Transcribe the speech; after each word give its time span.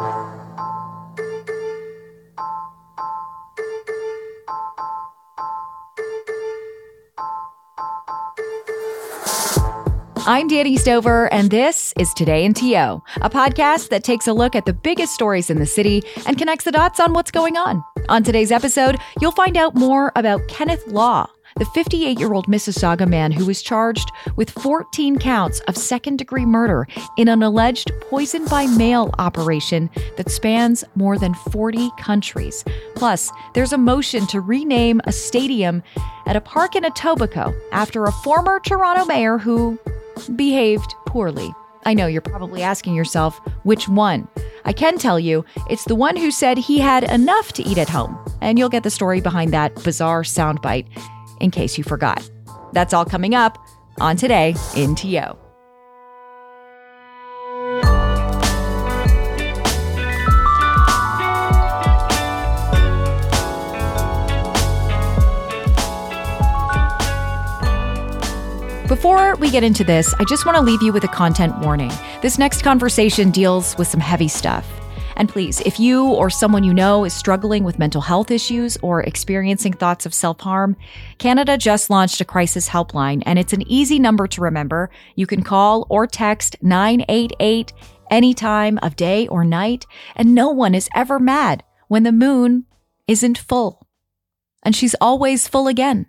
I'm 0.00 0.48
Dani 10.48 10.78
Stover, 10.78 11.30
and 11.30 11.50
this 11.50 11.92
is 11.98 12.14
Today 12.14 12.46
in 12.46 12.54
TO, 12.54 13.02
a 13.20 13.28
podcast 13.28 13.90
that 13.90 14.02
takes 14.02 14.26
a 14.26 14.32
look 14.32 14.54
at 14.54 14.64
the 14.64 14.72
biggest 14.72 15.12
stories 15.12 15.50
in 15.50 15.58
the 15.58 15.66
city 15.66 16.02
and 16.24 16.38
connects 16.38 16.64
the 16.64 16.72
dots 16.72 16.98
on 16.98 17.12
what's 17.12 17.30
going 17.30 17.58
on. 17.58 17.84
On 18.08 18.22
today's 18.22 18.50
episode, 18.50 18.96
you'll 19.20 19.32
find 19.32 19.58
out 19.58 19.74
more 19.74 20.12
about 20.16 20.48
Kenneth 20.48 20.86
Law, 20.86 21.28
the 21.60 21.66
58 21.66 22.18
year 22.18 22.32
old 22.32 22.46
Mississauga 22.46 23.06
man 23.06 23.30
who 23.30 23.44
was 23.44 23.60
charged 23.60 24.10
with 24.34 24.48
14 24.48 25.18
counts 25.18 25.60
of 25.68 25.76
second 25.76 26.16
degree 26.16 26.46
murder 26.46 26.88
in 27.18 27.28
an 27.28 27.42
alleged 27.42 27.92
poison 28.00 28.46
by 28.46 28.66
mail 28.66 29.14
operation 29.18 29.90
that 30.16 30.30
spans 30.30 30.84
more 30.94 31.18
than 31.18 31.34
40 31.34 31.90
countries. 31.98 32.64
Plus, 32.94 33.30
there's 33.52 33.74
a 33.74 33.78
motion 33.78 34.26
to 34.28 34.40
rename 34.40 35.02
a 35.04 35.12
stadium 35.12 35.82
at 36.26 36.34
a 36.34 36.40
park 36.40 36.76
in 36.76 36.82
Etobicoke 36.82 37.54
after 37.72 38.04
a 38.04 38.12
former 38.12 38.58
Toronto 38.60 39.04
mayor 39.04 39.36
who 39.36 39.78
behaved 40.36 40.94
poorly. 41.06 41.52
I 41.84 41.92
know 41.92 42.06
you're 42.06 42.22
probably 42.22 42.62
asking 42.62 42.94
yourself, 42.94 43.38
which 43.64 43.86
one? 43.86 44.28
I 44.64 44.72
can 44.72 44.96
tell 44.96 45.20
you, 45.20 45.44
it's 45.68 45.84
the 45.84 45.94
one 45.94 46.16
who 46.16 46.30
said 46.30 46.56
he 46.56 46.78
had 46.78 47.04
enough 47.04 47.52
to 47.54 47.62
eat 47.62 47.78
at 47.78 47.88
home. 47.90 48.18
And 48.40 48.58
you'll 48.58 48.68
get 48.70 48.82
the 48.82 48.90
story 48.90 49.20
behind 49.20 49.52
that 49.52 49.74
bizarre 49.82 50.22
soundbite 50.22 50.86
in 51.40 51.50
case 51.50 51.76
you 51.76 51.84
forgot. 51.84 52.28
That's 52.72 52.94
all 52.94 53.04
coming 53.04 53.34
up 53.34 53.58
on 53.98 54.16
Today 54.16 54.54
in 54.76 54.94
TO. 54.94 55.36
Before 68.90 69.36
we 69.36 69.50
get 69.50 69.62
into 69.62 69.84
this, 69.84 70.12
I 70.18 70.24
just 70.24 70.44
want 70.44 70.56
to 70.56 70.62
leave 70.62 70.82
you 70.82 70.92
with 70.92 71.04
a 71.04 71.08
content 71.08 71.56
warning. 71.60 71.92
This 72.22 72.38
next 72.38 72.62
conversation 72.62 73.30
deals 73.30 73.78
with 73.78 73.86
some 73.86 74.00
heavy 74.00 74.26
stuff. 74.26 74.79
And 75.20 75.28
please, 75.28 75.60
if 75.66 75.78
you 75.78 76.06
or 76.06 76.30
someone 76.30 76.64
you 76.64 76.72
know 76.72 77.04
is 77.04 77.12
struggling 77.12 77.62
with 77.62 77.78
mental 77.78 78.00
health 78.00 78.30
issues 78.30 78.78
or 78.78 79.02
experiencing 79.02 79.74
thoughts 79.74 80.06
of 80.06 80.14
self 80.14 80.40
harm, 80.40 80.78
Canada 81.18 81.58
just 81.58 81.90
launched 81.90 82.22
a 82.22 82.24
crisis 82.24 82.70
helpline, 82.70 83.22
and 83.26 83.38
it's 83.38 83.52
an 83.52 83.70
easy 83.70 83.98
number 83.98 84.26
to 84.28 84.40
remember. 84.40 84.88
You 85.16 85.26
can 85.26 85.42
call 85.42 85.86
or 85.90 86.06
text 86.06 86.56
988 86.62 87.70
any 88.10 88.32
time 88.32 88.78
of 88.80 88.96
day 88.96 89.28
or 89.28 89.44
night, 89.44 89.84
and 90.16 90.34
no 90.34 90.48
one 90.48 90.74
is 90.74 90.88
ever 90.94 91.18
mad 91.18 91.64
when 91.88 92.04
the 92.04 92.12
moon 92.12 92.64
isn't 93.06 93.36
full. 93.36 93.86
And 94.62 94.74
she's 94.74 94.94
always 95.02 95.46
full 95.46 95.68
again. 95.68 96.06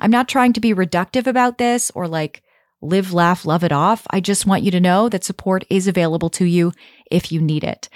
I'm 0.00 0.10
not 0.10 0.28
trying 0.28 0.54
to 0.54 0.60
be 0.60 0.74
reductive 0.74 1.28
about 1.28 1.58
this 1.58 1.92
or 1.94 2.08
like 2.08 2.42
live, 2.80 3.12
laugh, 3.12 3.44
love 3.44 3.64
it 3.64 3.72
off. 3.72 4.06
I 4.10 4.20
just 4.20 4.46
want 4.46 4.62
you 4.62 4.70
to 4.70 4.80
know 4.80 5.08
that 5.08 5.24
support 5.24 5.64
is 5.68 5.88
available 5.88 6.30
to 6.30 6.44
you 6.44 6.72
if 7.10 7.32
you 7.32 7.40
need 7.40 7.64
it. 7.64 7.88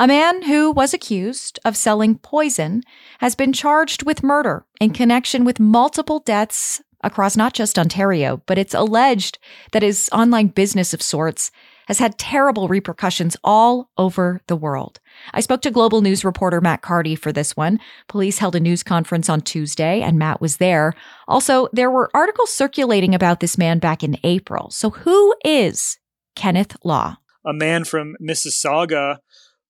A 0.00 0.08
man 0.08 0.42
who 0.42 0.72
was 0.72 0.92
accused 0.92 1.60
of 1.64 1.76
selling 1.76 2.18
poison 2.18 2.82
has 3.20 3.36
been 3.36 3.52
charged 3.52 4.02
with 4.02 4.24
murder 4.24 4.66
in 4.80 4.90
connection 4.90 5.44
with 5.44 5.60
multiple 5.60 6.18
deaths 6.18 6.82
across 7.02 7.36
not 7.36 7.52
just 7.52 7.78
Ontario, 7.78 8.42
but 8.46 8.58
it's 8.58 8.74
alleged 8.74 9.38
that 9.70 9.82
his 9.82 10.08
online 10.12 10.48
business 10.48 10.94
of 10.94 11.02
sorts 11.02 11.52
has 11.86 11.98
had 11.98 12.18
terrible 12.18 12.68
repercussions 12.68 13.36
all 13.44 13.90
over 13.98 14.40
the 14.46 14.56
world. 14.56 15.00
I 15.32 15.40
spoke 15.40 15.62
to 15.62 15.70
Global 15.70 16.00
News 16.00 16.24
reporter 16.24 16.60
Matt 16.60 16.82
Carty 16.82 17.14
for 17.14 17.32
this 17.32 17.56
one. 17.56 17.78
Police 18.08 18.38
held 18.38 18.56
a 18.56 18.60
news 18.60 18.82
conference 18.82 19.28
on 19.28 19.40
Tuesday, 19.40 20.00
and 20.00 20.18
Matt 20.18 20.40
was 20.40 20.56
there. 20.56 20.94
Also, 21.28 21.68
there 21.72 21.90
were 21.90 22.10
articles 22.14 22.52
circulating 22.52 23.14
about 23.14 23.40
this 23.40 23.58
man 23.58 23.78
back 23.78 24.02
in 24.02 24.16
April. 24.24 24.70
So, 24.70 24.90
who 24.90 25.34
is 25.44 25.98
Kenneth 26.34 26.76
Law? 26.84 27.16
A 27.46 27.52
man 27.52 27.84
from 27.84 28.16
Mississauga 28.22 29.18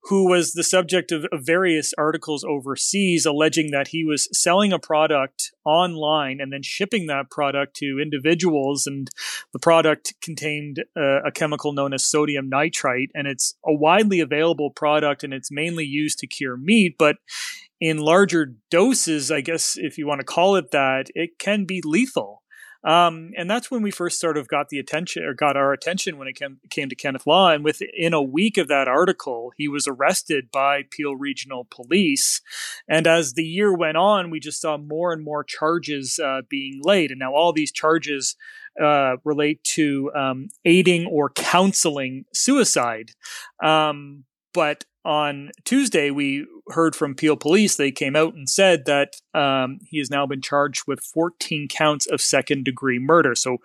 who 0.05 0.29
was 0.29 0.53
the 0.53 0.63
subject 0.63 1.13
of, 1.13 1.25
of, 1.33 1.45
various 1.45 1.95
articles 1.97 2.45
overseas 2.45 3.25
alleging 3.25 3.71
that 3.71 3.89
he 3.89 4.05
was 4.05 4.29
selling 4.33 4.73
a 4.73 4.79
product 4.79 5.53
online 5.65 6.41
and 6.41 6.53
then 6.53 6.63
shipping 6.63 7.07
that 7.07 7.31
product 7.31 7.75
to 7.77 7.99
individuals. 8.01 8.87
And 8.87 9.09
the 9.53 9.59
product 9.59 10.15
contained 10.23 10.85
uh, 10.97 11.23
a 11.23 11.33
chemical 11.33 11.73
known 11.73 11.95
as 11.95 12.05
sodium 12.05 12.49
nitrite. 12.49 13.11
And 13.15 13.27
it's 13.27 13.55
a 13.65 13.73
widely 13.73 14.21
available 14.21 14.71
product 14.71 15.25
and 15.25 15.33
it's 15.33 15.51
mainly 15.51 15.85
used 15.85 16.19
to 16.19 16.27
cure 16.27 16.57
meat. 16.57 16.97
But 16.99 17.17
in 17.81 17.99
larger 17.99 18.55
doses, 18.71 19.31
I 19.31 19.41
guess 19.41 19.77
if 19.77 19.99
you 19.99 20.07
want 20.07 20.21
to 20.21 20.27
call 20.27 20.57
it 20.57 20.71
that, 20.71 21.07
it 21.15 21.39
can 21.39 21.65
be 21.65 21.81
lethal. 21.85 22.44
Um, 22.85 23.33
and 23.37 23.49
that's 23.49 23.71
when 23.71 23.83
we 23.83 23.91
first 23.91 24.21
sort 24.21 24.37
of 24.37 24.47
got 24.47 24.69
the 24.69 24.79
attention 24.79 25.25
or 25.25 25.33
got 25.33 25.57
our 25.57 25.73
attention 25.73 26.19
when 26.19 26.29
it 26.29 26.35
came, 26.35 26.59
came 26.69 26.89
to 26.91 26.95
Kenneth 26.95 27.27
Law. 27.27 27.51
And 27.51 27.65
within 27.65 28.13
a 28.13 28.23
week 28.23 28.59
of 28.59 28.69
that 28.69 28.89
article, 28.89 29.53
he 29.57 29.69
was 29.69 29.89
arrested 29.89 30.51
by 30.53 30.83
Peel 30.91 31.17
Regional 31.17 31.67
Police. 31.71 32.43
And 32.89 33.07
as 33.07 33.35
the 33.35 33.45
year 33.45 33.75
went 33.75 33.97
on, 33.97 34.31
we 34.31 34.39
just 34.39 34.61
saw 34.61 34.77
more 34.77 35.13
and 35.13 35.25
more 35.25 35.43
charges 35.43 36.19
uh, 36.19 36.43
being 36.49 36.81
laid. 36.83 37.11
And 37.11 37.21
now 37.21 37.35
all 37.35 37.53
these 37.53 37.73
charges 37.73 38.37
uh, 38.81 39.17
relate 39.25 39.63
to 39.65 40.11
um, 40.15 40.49
aiding 40.65 41.07
or 41.07 41.31
counseling 41.31 42.25
suicide. 42.35 43.13
Um, 43.63 44.25
but 44.53 44.85
on 45.05 45.51
Tuesday, 45.65 46.11
we 46.11 46.47
heard 46.69 46.97
from 46.97 47.15
Peel 47.15 47.37
Police. 47.37 47.77
They 47.77 47.91
came 47.91 48.17
out 48.17 48.35
and 48.35 48.49
said 48.49 48.87
that 48.87 49.17
um, 49.35 49.79
he 49.85 49.99
has 49.99 50.11
now 50.11 50.27
been 50.27 50.41
charged 50.41 50.85
with 50.87 51.01
14 51.01 51.69
counts 51.69 52.07
of 52.07 52.21
second 52.21 52.65
degree 52.65 52.99
murder. 52.99 53.35
So, 53.35 53.59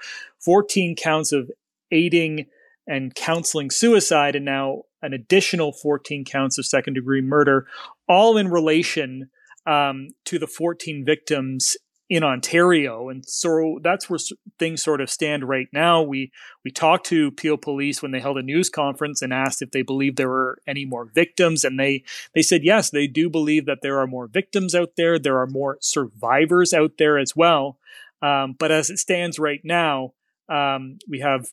14 0.44 0.95
counts 0.95 1.31
of 1.31 1.50
aiding 1.91 2.47
and 2.88 3.16
counseling 3.16 3.69
suicide, 3.69 4.35
and 4.35 4.45
now 4.45 4.83
an 5.01 5.13
additional 5.13 5.72
14 5.72 6.25
counts 6.25 6.57
of 6.57 6.66
second 6.66 6.95
degree 6.95 7.22
murder, 7.22 7.67
all 8.07 8.35
in 8.35 8.50
relation 8.50 9.29
um, 9.66 10.09
to 10.25 10.39
the 10.39 10.47
14 10.47 11.06
victims 11.06 11.77
in 12.09 12.23
Ontario. 12.23 13.09
And 13.09 13.23
so 13.27 13.79
that's 13.83 14.09
where 14.09 14.19
things 14.57 14.81
sort 14.81 14.99
of 14.99 15.11
stand 15.11 15.47
right 15.47 15.67
now. 15.71 16.01
We 16.01 16.31
we 16.65 16.71
talked 16.71 17.05
to 17.07 17.31
Peel 17.31 17.57
Police 17.57 18.01
when 18.01 18.11
they 18.11 18.19
held 18.19 18.37
a 18.37 18.41
news 18.41 18.69
conference 18.69 19.21
and 19.21 19.31
asked 19.31 19.61
if 19.61 19.71
they 19.71 19.83
believed 19.83 20.17
there 20.17 20.27
were 20.27 20.59
any 20.67 20.85
more 20.85 21.05
victims, 21.05 21.63
and 21.63 21.79
they 21.79 22.03
they 22.33 22.41
said 22.41 22.63
yes, 22.63 22.89
they 22.89 23.07
do 23.07 23.29
believe 23.29 23.65
that 23.67 23.79
there 23.81 23.99
are 23.99 24.07
more 24.07 24.27
victims 24.27 24.73
out 24.73 24.93
there. 24.97 25.19
There 25.19 25.39
are 25.39 25.47
more 25.47 25.77
survivors 25.81 26.73
out 26.73 26.93
there 26.97 27.19
as 27.19 27.35
well. 27.35 27.77
Um, 28.21 28.55
but 28.57 28.71
as 28.71 28.89
it 28.89 28.97
stands 28.97 29.39
right 29.39 29.61
now, 29.63 30.13
um, 30.49 30.97
we 31.07 31.19
have 31.19 31.51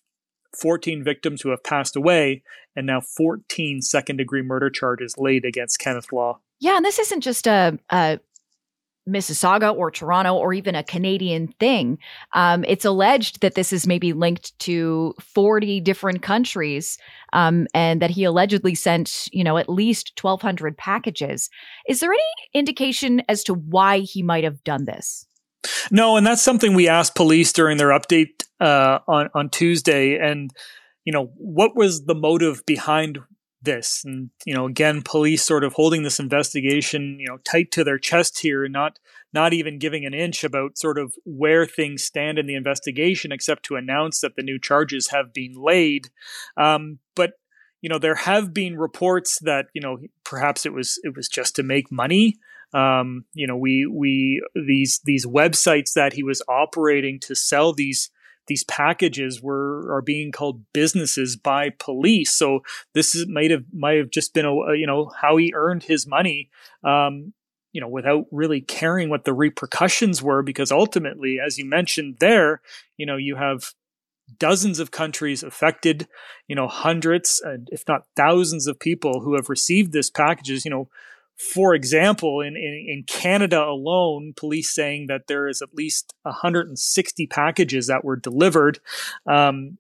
14 0.60 1.04
victims 1.04 1.42
who 1.42 1.50
have 1.50 1.62
passed 1.62 1.96
away, 1.96 2.42
and 2.74 2.86
now 2.86 3.00
14 3.00 3.82
second 3.82 4.16
degree 4.16 4.42
murder 4.42 4.70
charges 4.70 5.16
laid 5.18 5.44
against 5.44 5.78
Kenneth 5.78 6.12
Law. 6.12 6.40
Yeah, 6.58 6.76
and 6.76 6.84
this 6.84 6.98
isn't 6.98 7.20
just 7.20 7.46
a, 7.46 7.78
a 7.90 8.18
Mississauga 9.08 9.74
or 9.74 9.90
Toronto 9.90 10.34
or 10.34 10.52
even 10.52 10.74
a 10.74 10.82
Canadian 10.82 11.48
thing. 11.60 11.98
Um, 12.32 12.64
it's 12.66 12.84
alleged 12.84 13.40
that 13.40 13.54
this 13.54 13.72
is 13.72 13.86
maybe 13.86 14.12
linked 14.12 14.58
to 14.60 15.14
40 15.20 15.80
different 15.80 16.22
countries 16.22 16.98
um, 17.32 17.66
and 17.74 18.02
that 18.02 18.10
he 18.10 18.24
allegedly 18.24 18.74
sent, 18.74 19.28
you 19.32 19.44
know, 19.44 19.58
at 19.58 19.68
least 19.68 20.12
1,200 20.20 20.76
packages. 20.76 21.50
Is 21.88 22.00
there 22.00 22.12
any 22.12 22.22
indication 22.54 23.22
as 23.28 23.44
to 23.44 23.54
why 23.54 24.00
he 24.00 24.22
might 24.22 24.44
have 24.44 24.62
done 24.64 24.84
this? 24.84 25.26
No, 25.90 26.16
and 26.16 26.26
that's 26.26 26.42
something 26.42 26.74
we 26.74 26.88
asked 26.88 27.14
police 27.14 27.52
during 27.52 27.76
their 27.76 27.88
update 27.88 28.44
uh, 28.60 29.00
on 29.08 29.28
on 29.34 29.50
Tuesday. 29.50 30.16
And 30.16 30.52
you 31.04 31.12
know, 31.12 31.32
what 31.36 31.76
was 31.76 32.04
the 32.04 32.14
motive 32.14 32.64
behind 32.66 33.18
this. 33.66 34.02
And 34.06 34.30
you 34.46 34.54
know 34.54 34.64
again 34.64 35.02
police 35.02 35.42
sort 35.44 35.64
of 35.64 35.74
holding 35.74 36.02
this 36.02 36.18
investigation 36.18 37.18
you 37.20 37.26
know 37.28 37.36
tight 37.44 37.70
to 37.72 37.84
their 37.84 37.98
chest 37.98 38.40
here 38.40 38.64
and 38.64 38.72
not 38.72 38.98
not 39.34 39.52
even 39.52 39.78
giving 39.78 40.06
an 40.06 40.14
inch 40.14 40.42
about 40.42 40.78
sort 40.78 40.98
of 40.98 41.12
where 41.26 41.66
things 41.66 42.02
stand 42.02 42.38
in 42.38 42.46
the 42.46 42.54
investigation 42.54 43.32
except 43.32 43.64
to 43.66 43.76
announce 43.76 44.20
that 44.20 44.34
the 44.34 44.42
new 44.42 44.58
charges 44.58 45.08
have 45.08 45.34
been 45.34 45.52
laid. 45.54 46.08
Um, 46.56 47.00
but 47.14 47.32
you 47.82 47.90
know 47.90 47.98
there 47.98 48.14
have 48.14 48.54
been 48.54 48.78
reports 48.78 49.38
that 49.42 49.66
you 49.74 49.82
know 49.82 49.98
perhaps 50.24 50.64
it 50.64 50.72
was 50.72 50.98
it 51.02 51.14
was 51.14 51.28
just 51.28 51.54
to 51.56 51.62
make 51.62 51.92
money. 51.92 52.36
Um, 52.72 53.26
you 53.34 53.46
know 53.46 53.56
we 53.56 53.86
we 53.86 54.42
these 54.54 55.00
these 55.04 55.26
websites 55.26 55.92
that 55.92 56.14
he 56.14 56.22
was 56.22 56.42
operating 56.48 57.20
to 57.20 57.34
sell 57.34 57.72
these 57.72 58.10
these 58.46 58.64
packages 58.64 59.42
were 59.42 59.92
are 59.94 60.02
being 60.02 60.32
called 60.32 60.62
businesses 60.72 61.36
by 61.36 61.70
police. 61.78 62.32
So 62.32 62.60
this 62.94 63.14
is, 63.14 63.26
might 63.28 63.50
have 63.50 63.64
might 63.72 63.98
have 63.98 64.10
just 64.10 64.34
been 64.34 64.46
a 64.46 64.54
you 64.74 64.86
know 64.86 65.10
how 65.20 65.36
he 65.36 65.52
earned 65.54 65.84
his 65.84 66.06
money. 66.06 66.50
Um, 66.84 67.32
you 67.72 67.80
know, 67.82 67.88
without 67.88 68.24
really 68.30 68.62
caring 68.62 69.10
what 69.10 69.26
the 69.26 69.34
repercussions 69.34 70.22
were, 70.22 70.42
because 70.42 70.72
ultimately, 70.72 71.38
as 71.44 71.58
you 71.58 71.66
mentioned 71.66 72.16
there, 72.20 72.62
you 72.96 73.04
know, 73.04 73.18
you 73.18 73.36
have 73.36 73.74
dozens 74.38 74.78
of 74.78 74.90
countries 74.90 75.42
affected, 75.42 76.08
you 76.48 76.56
know, 76.56 76.68
hundreds, 76.68 77.40
and 77.44 77.68
if 77.70 77.84
not 77.86 78.06
thousands 78.16 78.66
of 78.66 78.80
people 78.80 79.20
who 79.20 79.34
have 79.34 79.50
received 79.50 79.92
this 79.92 80.08
packages, 80.08 80.64
you 80.64 80.70
know, 80.70 80.88
for 81.36 81.74
example, 81.74 82.40
in, 82.40 82.56
in, 82.56 82.86
in, 82.88 83.04
Canada 83.06 83.62
alone, 83.62 84.32
police 84.36 84.74
saying 84.74 85.08
that 85.08 85.26
there 85.26 85.48
is 85.48 85.60
at 85.60 85.74
least 85.74 86.14
160 86.22 87.26
packages 87.26 87.88
that 87.88 88.04
were 88.04 88.16
delivered. 88.16 88.78
Um, 89.26 89.76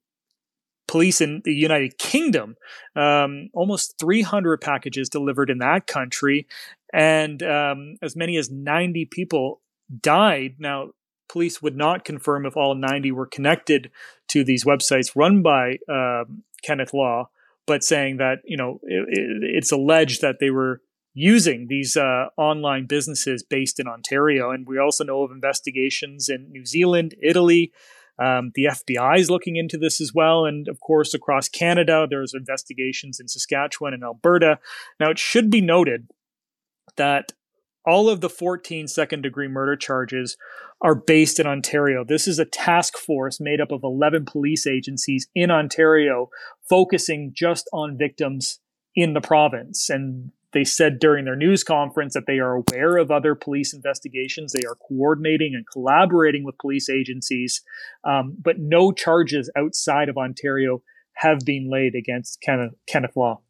police 0.86 1.20
in 1.20 1.42
the 1.44 1.54
United 1.54 1.98
Kingdom, 1.98 2.56
um, 2.94 3.48
almost 3.54 3.98
300 3.98 4.60
packages 4.60 5.08
delivered 5.08 5.50
in 5.50 5.58
that 5.58 5.86
country, 5.86 6.46
and 6.92 7.42
um, 7.42 7.96
as 8.02 8.14
many 8.16 8.36
as 8.36 8.50
90 8.50 9.06
people 9.06 9.60
died. 10.00 10.56
Now, 10.58 10.90
police 11.28 11.62
would 11.62 11.76
not 11.76 12.04
confirm 12.04 12.46
if 12.46 12.56
all 12.56 12.74
90 12.74 13.12
were 13.12 13.26
connected 13.26 13.90
to 14.28 14.44
these 14.44 14.64
websites 14.64 15.12
run 15.16 15.42
by 15.42 15.78
uh, 15.88 16.24
Kenneth 16.62 16.94
Law, 16.94 17.30
but 17.66 17.82
saying 17.82 18.18
that 18.18 18.38
you 18.44 18.56
know 18.56 18.80
it, 18.82 19.08
it, 19.08 19.56
it's 19.56 19.72
alleged 19.72 20.20
that 20.22 20.36
they 20.38 20.50
were 20.50 20.80
using 21.18 21.66
these 21.68 21.96
uh, 21.96 22.26
online 22.36 22.84
businesses 22.84 23.42
based 23.42 23.80
in 23.80 23.88
Ontario. 23.88 24.50
And 24.50 24.66
we 24.68 24.78
also 24.78 25.02
know 25.02 25.22
of 25.22 25.30
investigations 25.30 26.28
in 26.28 26.52
New 26.52 26.66
Zealand, 26.66 27.14
Italy. 27.22 27.72
Um, 28.22 28.52
the 28.54 28.66
FBI 28.66 29.18
is 29.18 29.30
looking 29.30 29.56
into 29.56 29.78
this 29.78 29.98
as 29.98 30.12
well. 30.14 30.44
And 30.44 30.68
of 30.68 30.78
course, 30.80 31.14
across 31.14 31.48
Canada, 31.48 32.06
there's 32.08 32.34
investigations 32.34 33.18
in 33.18 33.28
Saskatchewan 33.28 33.94
and 33.94 34.04
Alberta. 34.04 34.58
Now, 35.00 35.08
it 35.10 35.18
should 35.18 35.48
be 35.48 35.62
noted 35.62 36.10
that 36.96 37.32
all 37.86 38.10
of 38.10 38.20
the 38.20 38.28
14 38.28 38.86
second 38.86 39.22
degree 39.22 39.48
murder 39.48 39.74
charges 39.74 40.36
are 40.82 40.94
based 40.94 41.40
in 41.40 41.46
Ontario. 41.46 42.04
This 42.04 42.28
is 42.28 42.38
a 42.38 42.44
task 42.44 42.98
force 42.98 43.40
made 43.40 43.62
up 43.62 43.72
of 43.72 43.82
11 43.82 44.26
police 44.26 44.66
agencies 44.66 45.28
in 45.34 45.50
Ontario 45.50 46.28
focusing 46.68 47.32
just 47.34 47.70
on 47.72 47.96
victims 47.96 48.60
in 48.94 49.14
the 49.14 49.22
province. 49.22 49.88
And 49.88 50.32
they 50.56 50.64
said 50.64 50.98
during 50.98 51.26
their 51.26 51.36
news 51.36 51.62
conference 51.62 52.14
that 52.14 52.24
they 52.26 52.38
are 52.38 52.54
aware 52.54 52.96
of 52.96 53.10
other 53.10 53.34
police 53.34 53.74
investigations. 53.74 54.52
They 54.52 54.66
are 54.66 54.74
coordinating 54.88 55.52
and 55.54 55.66
collaborating 55.70 56.44
with 56.44 56.56
police 56.56 56.88
agencies, 56.88 57.60
um, 58.04 58.38
but 58.42 58.58
no 58.58 58.90
charges 58.90 59.50
outside 59.54 60.08
of 60.08 60.16
Ontario 60.16 60.82
have 61.16 61.40
been 61.44 61.68
laid 61.70 61.94
against 61.94 62.40
Kenneth, 62.40 62.72
Kenneth 62.88 63.14
Law. 63.16 63.42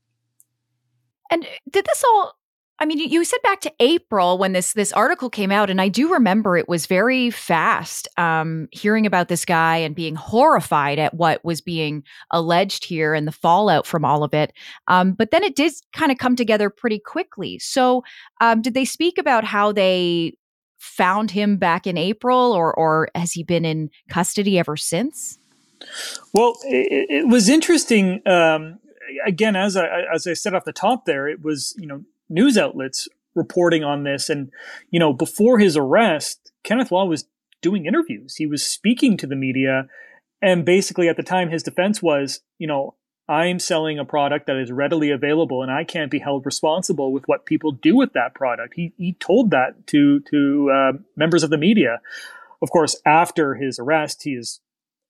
And 1.31 1.47
did 1.71 1.85
this 1.85 2.03
all 2.03 2.36
I 2.79 2.85
mean, 2.85 2.99
you 2.99 3.25
said 3.25 3.41
back 3.43 3.61
to 3.63 3.73
April 3.81 4.37
when 4.37 4.53
this 4.53 4.75
this 4.75 4.93
article 4.93 5.31
came 5.31 5.51
out, 5.51 5.71
and 5.71 5.81
I 5.81 5.89
do 5.89 6.13
remember 6.13 6.57
it 6.57 6.69
was 6.69 6.87
very 6.87 7.31
fast. 7.31 8.07
Um, 8.19 8.69
hearing 8.71 9.07
about 9.07 9.29
this 9.29 9.47
guy 9.47 9.79
and 9.79 9.95
being 9.95 10.15
horrified 10.15 10.99
at 10.99 11.15
what 11.15 11.43
was 11.43 11.63
being 11.63 12.05
alleged 12.31 12.85
here 12.85 13.15
and 13.15 13.27
the 13.27 13.33
fallout 13.33 13.87
from 13.87 14.05
all 14.05 14.23
of 14.23 14.35
it. 14.35 14.53
Um, 14.89 15.13
but 15.13 15.31
then 15.31 15.43
it 15.43 15.57
did 15.57 15.73
kind 15.95 16.13
of 16.13 16.19
come 16.19 16.37
together 16.37 16.69
pretty 16.69 16.99
quickly. 16.99 17.59
So, 17.59 18.05
um, 18.43 18.61
did 18.61 18.75
they 18.75 18.85
speak 18.85 19.17
about 19.17 19.45
how 19.45 19.73
they 19.73 20.37
found 20.79 21.31
him 21.31 21.57
back 21.57 21.87
in 21.87 21.97
April, 21.97 22.53
or 22.53 22.75
or 22.75 23.09
has 23.15 23.33
he 23.33 23.43
been 23.43 23.65
in 23.65 23.89
custody 24.11 24.59
ever 24.59 24.77
since? 24.77 25.39
Well, 26.35 26.59
it, 26.65 27.07
it 27.09 27.29
was 27.29 27.49
interesting. 27.49 28.21
Um, 28.27 28.81
again, 29.25 29.57
as 29.57 29.79
I 29.79 30.03
as 30.15 30.27
I 30.27 30.35
said 30.35 30.55
off 30.55 30.65
the 30.65 30.73
top, 30.75 31.07
there 31.07 31.27
it 31.27 31.43
was 31.43 31.75
you 31.79 31.87
know 31.87 32.05
news 32.29 32.57
outlets 32.57 33.09
reporting 33.35 33.85
on 33.85 34.05
this. 34.05 34.29
And, 34.29 34.51
you 34.91 34.99
know, 34.99 35.13
before 35.13 35.59
his 35.59 35.77
arrest, 35.77 36.53
Kenneth 36.65 36.91
Law 36.91 37.05
was 37.05 37.27
doing 37.63 37.87
interviews. 37.87 38.37
He 38.37 38.47
was 38.47 38.67
speaking 38.67 39.17
to 39.19 39.27
the 39.27 39.37
media. 39.37 39.89
And 40.43 40.65
basically, 40.65 41.09
at 41.09 41.17
the 41.17 41.23
time, 41.23 41.51
his 41.51 41.63
defense 41.63 42.03
was, 42.03 42.41
you 42.59 42.67
know, 42.67 42.95
I'm 43.29 43.59
selling 43.59 43.99
a 43.99 44.05
product 44.05 44.47
that 44.47 44.57
is 44.57 44.71
readily 44.71 45.11
available 45.11 45.63
and 45.63 45.71
I 45.71 45.83
can't 45.83 46.11
be 46.11 46.21
held 46.21 46.47
responsible 46.47 47.13
with 47.13 47.25
what 47.27 47.45
people 47.45 47.73
do 47.73 47.97
with 47.97 48.13
that 48.13 48.35
product. 48.35 48.75
He, 48.77 48.93
he 48.97 49.15
told 49.15 49.51
that 49.51 49.87
to, 49.89 50.21
to 50.21 50.71
uh, 50.71 50.93
members 51.17 51.43
of 51.43 51.51
the 51.51 51.59
media. 51.59 52.01
Of 52.63 52.71
course, 52.71 53.01
after 53.05 53.55
his 53.57 53.79
arrest, 53.79 54.23
he 54.23 54.31
is 54.31 54.61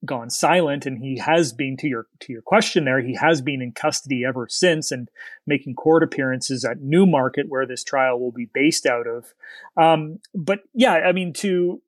gone 0.06 0.30
silent 0.30 0.86
and 0.86 0.98
he 0.98 1.18
has 1.18 1.52
been 1.52 1.76
to 1.76 1.88
your 1.88 2.06
to 2.20 2.32
your 2.32 2.42
question 2.42 2.84
there 2.84 3.00
he 3.00 3.14
has 3.14 3.40
been 3.42 3.60
in 3.60 3.72
custody 3.72 4.24
ever 4.24 4.46
since 4.48 4.90
and 4.90 5.08
making 5.46 5.74
court 5.74 6.02
appearances 6.02 6.64
at 6.64 6.80
newmarket 6.80 7.46
where 7.48 7.66
this 7.66 7.84
trial 7.84 8.18
will 8.18 8.32
be 8.32 8.48
based 8.54 8.86
out 8.86 9.06
of. 9.06 9.34
Um, 9.76 10.20
but 10.34 10.60
yeah 10.72 10.94
i 10.94 11.12
mean 11.12 11.32
to 11.34 11.82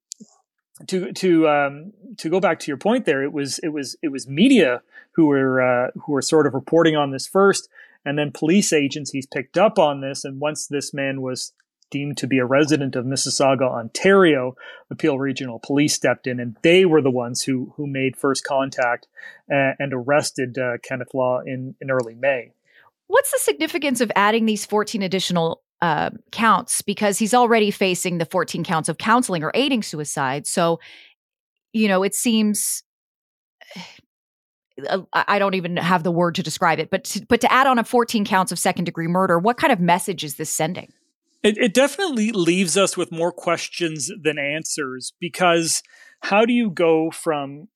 to 0.86 1.12
to 1.12 1.48
um, 1.48 1.92
to 2.18 2.28
go 2.28 2.40
back 2.40 2.60
to 2.60 2.68
your 2.68 2.76
point 2.76 3.04
there 3.04 3.22
it 3.22 3.32
was 3.32 3.58
it 3.60 3.68
was 3.68 3.96
it 4.02 4.08
was 4.08 4.28
media 4.28 4.82
who 5.12 5.26
were 5.26 5.60
uh, 5.60 5.90
who 6.04 6.12
were 6.12 6.22
sort 6.22 6.46
of 6.46 6.54
reporting 6.54 6.96
on 6.96 7.10
this 7.10 7.26
first 7.26 7.68
and 8.04 8.18
then 8.18 8.30
police 8.30 8.72
agencies 8.72 9.26
picked 9.26 9.58
up 9.58 9.78
on 9.78 10.00
this 10.00 10.24
and 10.24 10.40
once 10.40 10.66
this 10.66 10.94
man 10.94 11.20
was 11.20 11.52
deemed 11.90 12.16
to 12.18 12.26
be 12.26 12.38
a 12.38 12.44
resident 12.44 12.96
of 12.96 13.04
Mississauga, 13.04 13.62
Ontario, 13.62 14.56
the 14.88 14.96
Peel 14.96 15.18
Regional 15.18 15.58
Police 15.58 15.94
stepped 15.94 16.26
in, 16.26 16.40
and 16.40 16.56
they 16.62 16.84
were 16.84 17.02
the 17.02 17.10
ones 17.10 17.42
who 17.42 17.72
who 17.76 17.86
made 17.86 18.16
first 18.16 18.44
contact 18.44 19.06
uh, 19.50 19.72
and 19.78 19.92
arrested 19.92 20.58
uh, 20.58 20.78
Kenneth 20.82 21.14
Law 21.14 21.40
in 21.40 21.74
in 21.80 21.90
early 21.90 22.14
May. 22.14 22.52
What's 23.06 23.32
the 23.32 23.38
significance 23.38 24.00
of 24.00 24.12
adding 24.14 24.44
these 24.46 24.66
14 24.66 25.02
additional 25.02 25.62
uh, 25.80 26.10
counts? 26.30 26.82
Because 26.82 27.18
he's 27.18 27.34
already 27.34 27.70
facing 27.70 28.18
the 28.18 28.26
14 28.26 28.64
counts 28.64 28.88
of 28.88 28.98
counseling 28.98 29.42
or 29.42 29.50
aiding 29.54 29.82
suicide. 29.82 30.46
So, 30.46 30.78
you 31.72 31.88
know, 31.88 32.02
it 32.02 32.14
seems. 32.14 32.82
Uh, 34.88 35.00
I 35.12 35.40
don't 35.40 35.54
even 35.54 35.76
have 35.76 36.04
the 36.04 36.12
word 36.12 36.36
to 36.36 36.42
describe 36.44 36.78
it, 36.78 36.88
but 36.88 37.02
to, 37.02 37.26
but 37.26 37.40
to 37.40 37.52
add 37.52 37.66
on 37.66 37.80
a 37.80 37.84
14 37.84 38.24
counts 38.24 38.52
of 38.52 38.60
second 38.60 38.84
degree 38.84 39.08
murder, 39.08 39.36
what 39.36 39.56
kind 39.56 39.72
of 39.72 39.80
message 39.80 40.22
is 40.22 40.36
this 40.36 40.50
sending? 40.50 40.92
It, 41.42 41.56
it 41.58 41.74
definitely 41.74 42.32
leaves 42.32 42.76
us 42.76 42.96
with 42.96 43.12
more 43.12 43.32
questions 43.32 44.10
than 44.20 44.38
answers 44.38 45.12
because 45.20 45.82
how 46.22 46.44
do 46.44 46.52
you 46.52 46.70
go 46.70 47.10
from 47.10 47.68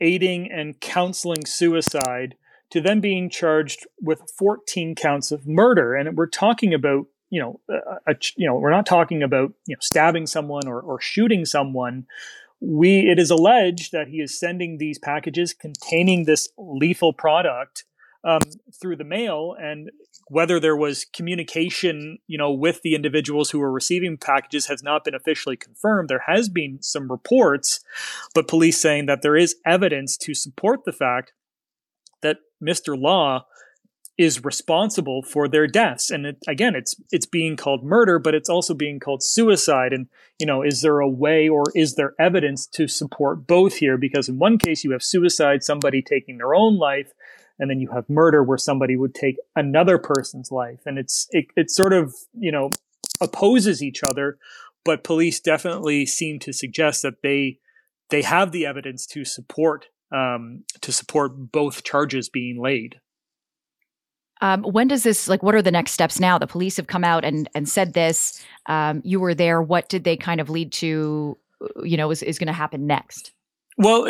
aiding 0.00 0.50
and 0.50 0.78
counseling 0.80 1.46
suicide 1.46 2.34
to 2.70 2.80
then 2.80 3.00
being 3.00 3.30
charged 3.30 3.86
with 4.00 4.30
14 4.38 4.94
counts 4.94 5.30
of 5.32 5.46
murder? 5.46 5.94
And 5.94 6.16
we're 6.16 6.26
talking 6.26 6.74
about 6.74 7.06
you 7.30 7.40
know, 7.40 7.60
a, 7.70 8.10
a, 8.10 8.16
you 8.36 8.46
know, 8.46 8.56
we're 8.56 8.72
not 8.72 8.86
talking 8.86 9.22
about 9.22 9.52
you 9.66 9.74
know 9.74 9.80
stabbing 9.80 10.26
someone 10.26 10.66
or, 10.66 10.80
or 10.80 11.00
shooting 11.00 11.44
someone. 11.44 12.06
We 12.60 13.08
it 13.08 13.18
is 13.18 13.30
alleged 13.30 13.92
that 13.92 14.08
he 14.08 14.16
is 14.16 14.38
sending 14.38 14.76
these 14.76 14.98
packages 14.98 15.54
containing 15.54 16.24
this 16.24 16.48
lethal 16.58 17.12
product 17.12 17.84
um, 18.24 18.40
through 18.80 18.96
the 18.96 19.04
mail, 19.04 19.54
and 19.58 19.90
whether 20.28 20.60
there 20.60 20.76
was 20.76 21.06
communication, 21.12 22.18
you 22.26 22.36
know, 22.38 22.52
with 22.52 22.82
the 22.82 22.94
individuals 22.94 23.50
who 23.50 23.58
were 23.58 23.72
receiving 23.72 24.16
packages 24.16 24.66
has 24.66 24.82
not 24.82 25.04
been 25.04 25.14
officially 25.14 25.56
confirmed. 25.56 26.08
There 26.08 26.24
has 26.26 26.48
been 26.48 26.82
some 26.82 27.10
reports, 27.10 27.80
but 28.34 28.48
police 28.48 28.80
saying 28.80 29.06
that 29.06 29.22
there 29.22 29.36
is 29.36 29.56
evidence 29.64 30.16
to 30.18 30.34
support 30.34 30.84
the 30.84 30.92
fact 30.92 31.32
that 32.22 32.38
Mr. 32.62 33.00
Law 33.00 33.46
is 34.20 34.44
responsible 34.44 35.22
for 35.22 35.48
their 35.48 35.66
deaths. 35.66 36.10
And 36.10 36.26
it, 36.26 36.36
again, 36.46 36.74
it's 36.76 36.94
it's 37.10 37.24
being 37.24 37.56
called 37.56 37.82
murder, 37.82 38.18
but 38.18 38.34
it's 38.34 38.50
also 38.50 38.74
being 38.74 39.00
called 39.00 39.22
suicide. 39.22 39.94
And 39.94 40.08
you 40.38 40.44
know, 40.44 40.62
is 40.62 40.82
there 40.82 41.00
a 41.00 41.08
way 41.08 41.48
or 41.48 41.64
is 41.74 41.94
there 41.94 42.12
evidence 42.18 42.66
to 42.74 42.86
support 42.86 43.46
both 43.46 43.76
here? 43.76 43.96
Because 43.96 44.28
in 44.28 44.38
one 44.38 44.58
case, 44.58 44.84
you 44.84 44.92
have 44.92 45.02
suicide, 45.02 45.62
somebody 45.62 46.02
taking 46.02 46.36
their 46.36 46.54
own 46.54 46.76
life, 46.76 47.12
and 47.60 47.70
then 47.70 47.78
you 47.78 47.88
have 47.92 48.08
murder 48.08 48.42
where 48.42 48.58
somebody 48.58 48.96
would 48.96 49.14
take 49.14 49.36
another 49.54 49.98
person's 49.98 50.50
life. 50.50 50.80
And 50.86 50.98
it's 50.98 51.28
it, 51.30 51.46
it 51.56 51.70
sort 51.70 51.92
of 51.92 52.14
you 52.32 52.50
know 52.50 52.70
opposes 53.20 53.82
each 53.82 54.02
other 54.02 54.38
but 54.84 55.04
police 55.04 55.40
definitely 55.40 56.06
seem 56.06 56.38
to 56.40 56.52
suggest 56.52 57.02
that 57.02 57.22
they 57.22 57.58
they 58.10 58.22
have 58.22 58.52
the 58.52 58.66
evidence 58.66 59.06
to 59.06 59.24
support 59.24 59.86
um, 60.12 60.64
to 60.80 60.92
support 60.92 61.52
both 61.52 61.84
charges 61.84 62.28
being 62.28 62.60
laid. 62.60 63.00
Um, 64.40 64.62
when 64.62 64.88
does 64.88 65.02
this 65.02 65.28
like 65.28 65.42
what 65.42 65.54
are 65.54 65.62
the 65.62 65.70
next 65.70 65.92
steps 65.92 66.18
now? 66.18 66.38
The 66.38 66.46
police 66.46 66.76
have 66.76 66.86
come 66.86 67.04
out 67.04 67.24
and 67.24 67.48
and 67.54 67.68
said 67.68 67.92
this. 67.92 68.44
Um, 68.66 69.02
you 69.04 69.20
were 69.20 69.34
there. 69.34 69.60
What 69.60 69.88
did 69.88 70.04
they 70.04 70.16
kind 70.16 70.40
of 70.40 70.48
lead 70.48 70.72
to 70.72 71.36
you 71.82 71.96
know 71.96 72.10
is, 72.10 72.22
is 72.22 72.38
going 72.38 72.46
to 72.46 72.52
happen 72.52 72.86
next? 72.86 73.32
Well 73.76 74.06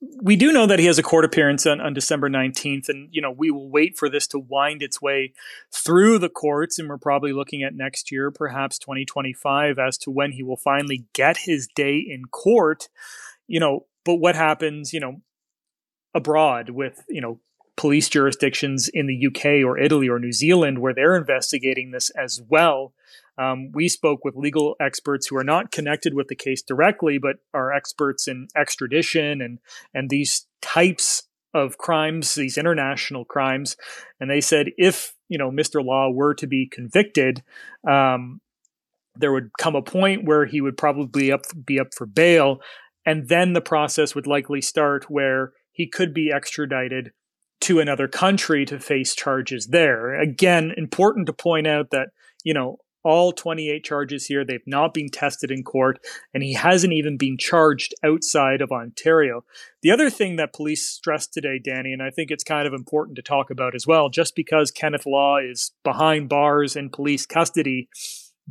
we 0.00 0.36
do 0.36 0.52
know 0.52 0.66
that 0.66 0.78
he 0.78 0.86
has 0.86 0.98
a 0.98 1.02
court 1.02 1.24
appearance 1.24 1.66
on, 1.66 1.80
on, 1.80 1.94
December 1.94 2.28
19th, 2.28 2.88
and 2.88 3.08
you 3.10 3.22
know 3.22 3.30
we 3.30 3.50
will 3.50 3.70
wait 3.70 3.96
for 3.96 4.08
this 4.08 4.26
to 4.28 4.38
wind 4.38 4.82
its 4.82 5.00
way 5.00 5.32
through 5.72 6.18
the 6.18 6.28
courts, 6.28 6.78
and 6.78 6.88
we're 6.88 6.98
probably 6.98 7.32
looking 7.32 7.62
at 7.62 7.74
next 7.74 8.12
year, 8.12 8.30
perhaps 8.30 8.78
2025, 8.78 9.78
as 9.78 9.96
to 9.98 10.10
when 10.10 10.32
he 10.32 10.42
will 10.42 10.58
finally 10.58 11.06
get 11.14 11.38
his 11.38 11.68
day 11.74 11.96
in 11.96 12.26
court. 12.26 12.88
You 13.46 13.60
know, 13.60 13.86
but 14.04 14.16
what 14.16 14.34
happens, 14.34 14.92
you 14.92 15.00
know, 15.00 15.22
abroad 16.14 16.70
with 16.70 17.02
you 17.08 17.20
know 17.20 17.40
police 17.76 18.08
jurisdictions 18.08 18.88
in 18.88 19.06
the 19.06 19.26
UK 19.26 19.64
or 19.64 19.78
Italy 19.78 20.08
or 20.08 20.18
New 20.18 20.32
Zealand 20.32 20.78
where 20.78 20.94
they're 20.94 21.16
investigating 21.16 21.90
this 21.90 22.10
as 22.10 22.40
well. 22.48 22.92
Um, 23.38 23.70
we 23.72 23.88
spoke 23.88 24.24
with 24.24 24.34
legal 24.34 24.76
experts 24.80 25.26
who 25.26 25.36
are 25.36 25.44
not 25.44 25.70
connected 25.70 26.14
with 26.14 26.28
the 26.28 26.34
case 26.34 26.62
directly, 26.62 27.18
but 27.18 27.36
are 27.52 27.72
experts 27.72 28.28
in 28.28 28.48
extradition 28.56 29.40
and 29.40 29.58
and 29.94 30.10
these 30.10 30.46
types 30.62 31.24
of 31.54 31.78
crimes, 31.78 32.34
these 32.34 32.58
international 32.58 33.24
crimes, 33.24 33.76
and 34.20 34.30
they 34.30 34.40
said 34.40 34.68
if 34.76 35.14
you 35.28 35.38
know 35.38 35.50
Mr. 35.50 35.84
Law 35.84 36.10
were 36.10 36.34
to 36.34 36.46
be 36.46 36.68
convicted, 36.70 37.42
um, 37.88 38.40
there 39.16 39.32
would 39.32 39.50
come 39.58 39.74
a 39.74 39.82
point 39.82 40.24
where 40.24 40.46
he 40.46 40.60
would 40.60 40.76
probably 40.76 41.32
up 41.32 41.42
be 41.64 41.78
up 41.78 41.88
for 41.94 42.06
bail, 42.06 42.60
and 43.04 43.28
then 43.28 43.52
the 43.52 43.60
process 43.60 44.14
would 44.14 44.26
likely 44.26 44.60
start 44.60 45.10
where 45.10 45.52
he 45.72 45.86
could 45.86 46.14
be 46.14 46.32
extradited 46.32 47.12
to 47.60 47.80
another 47.80 48.08
country 48.08 48.64
to 48.64 48.78
face 48.78 49.14
charges 49.14 49.68
there. 49.68 50.18
Again, 50.20 50.72
important 50.76 51.26
to 51.26 51.32
point 51.32 51.66
out 51.66 51.90
that 51.90 52.08
you 52.44 52.54
know 52.54 52.78
all 53.06 53.30
28 53.32 53.84
charges 53.84 54.26
here. 54.26 54.44
They've 54.44 54.66
not 54.66 54.92
been 54.92 55.08
tested 55.08 55.52
in 55.52 55.62
court, 55.62 56.00
and 56.34 56.42
he 56.42 56.54
hasn't 56.54 56.92
even 56.92 57.16
been 57.16 57.38
charged 57.38 57.94
outside 58.02 58.60
of 58.60 58.72
Ontario. 58.72 59.44
The 59.82 59.92
other 59.92 60.10
thing 60.10 60.34
that 60.36 60.52
police 60.52 60.84
stressed 60.84 61.32
today, 61.32 61.60
Dani, 61.64 61.92
and 61.92 62.02
I 62.02 62.10
think 62.10 62.32
it's 62.32 62.42
kind 62.42 62.66
of 62.66 62.74
important 62.74 63.14
to 63.16 63.22
talk 63.22 63.48
about 63.48 63.76
as 63.76 63.86
well, 63.86 64.08
just 64.08 64.34
because 64.34 64.72
Kenneth 64.72 65.06
Law 65.06 65.38
is 65.38 65.70
behind 65.84 66.28
bars 66.28 66.74
in 66.74 66.90
police 66.90 67.26
custody 67.26 67.88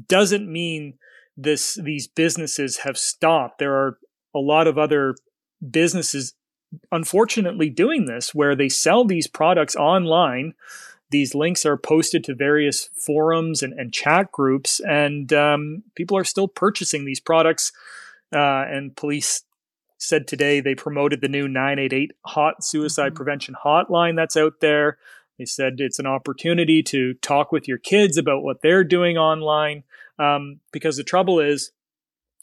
doesn't 0.07 0.49
mean 0.49 0.93
this 1.35 1.77
these 1.83 2.07
businesses 2.07 2.77
have 2.77 2.97
stopped. 2.97 3.59
There 3.59 3.73
are 3.73 3.97
a 4.33 4.39
lot 4.39 4.67
of 4.67 4.77
other 4.77 5.15
businesses 5.69 6.33
unfortunately 6.91 7.69
doing 7.69 8.05
this 8.05 8.33
where 8.33 8.55
they 8.55 8.69
sell 8.69 9.05
these 9.05 9.27
products 9.27 9.75
online 9.75 10.53
these 11.15 11.33
links 11.33 11.65
are 11.65 11.77
posted 11.77 12.25
to 12.25 12.35
various 12.35 12.89
forums 12.93 13.63
and, 13.63 13.71
and 13.79 13.93
chat 13.93 14.33
groups, 14.33 14.81
and 14.81 15.31
um, 15.31 15.81
people 15.95 16.17
are 16.17 16.25
still 16.25 16.49
purchasing 16.49 17.05
these 17.05 17.21
products. 17.21 17.71
Uh, 18.35 18.65
and 18.67 18.97
police 18.97 19.43
said 19.97 20.27
today 20.27 20.59
they 20.59 20.75
promoted 20.75 21.21
the 21.21 21.29
new 21.29 21.47
988 21.47 22.11
hot 22.25 22.65
suicide 22.65 23.07
mm-hmm. 23.07 23.15
prevention 23.15 23.55
hotline 23.63 24.17
that's 24.17 24.35
out 24.35 24.59
there. 24.59 24.97
They 25.39 25.45
said 25.45 25.75
it's 25.77 25.99
an 25.99 26.05
opportunity 26.05 26.83
to 26.83 27.13
talk 27.13 27.53
with 27.53 27.65
your 27.65 27.77
kids 27.77 28.17
about 28.17 28.43
what 28.43 28.61
they're 28.61 28.83
doing 28.83 29.17
online. 29.17 29.83
Um, 30.19 30.59
because 30.73 30.97
the 30.97 31.03
trouble 31.05 31.39
is, 31.39 31.71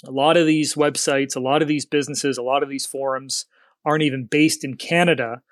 a 0.04 0.10
lot 0.10 0.38
of 0.38 0.46
these 0.46 0.76
websites, 0.76 1.36
a 1.36 1.40
lot 1.40 1.60
of 1.60 1.68
these 1.68 1.84
businesses, 1.84 2.38
a 2.38 2.42
lot 2.42 2.62
of 2.62 2.70
these 2.70 2.86
forums 2.86 3.44
aren't 3.84 4.02
even 4.02 4.24
based 4.24 4.64
in 4.64 4.76
Canada. 4.76 5.42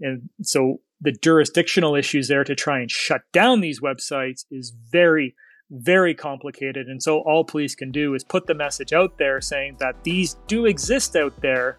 And 0.00 0.30
so 0.42 0.80
the 1.02 1.12
jurisdictional 1.12 1.96
issues 1.96 2.28
there 2.28 2.44
to 2.44 2.54
try 2.54 2.78
and 2.78 2.90
shut 2.90 3.22
down 3.32 3.60
these 3.60 3.80
websites 3.80 4.44
is 4.50 4.72
very, 4.90 5.34
very 5.70 6.14
complicated. 6.14 6.86
And 6.86 7.02
so 7.02 7.20
all 7.20 7.44
police 7.44 7.74
can 7.74 7.90
do 7.90 8.14
is 8.14 8.22
put 8.22 8.46
the 8.46 8.54
message 8.54 8.92
out 8.92 9.18
there 9.18 9.40
saying 9.40 9.76
that 9.80 10.04
these 10.04 10.36
do 10.46 10.64
exist 10.64 11.16
out 11.16 11.40
there 11.40 11.78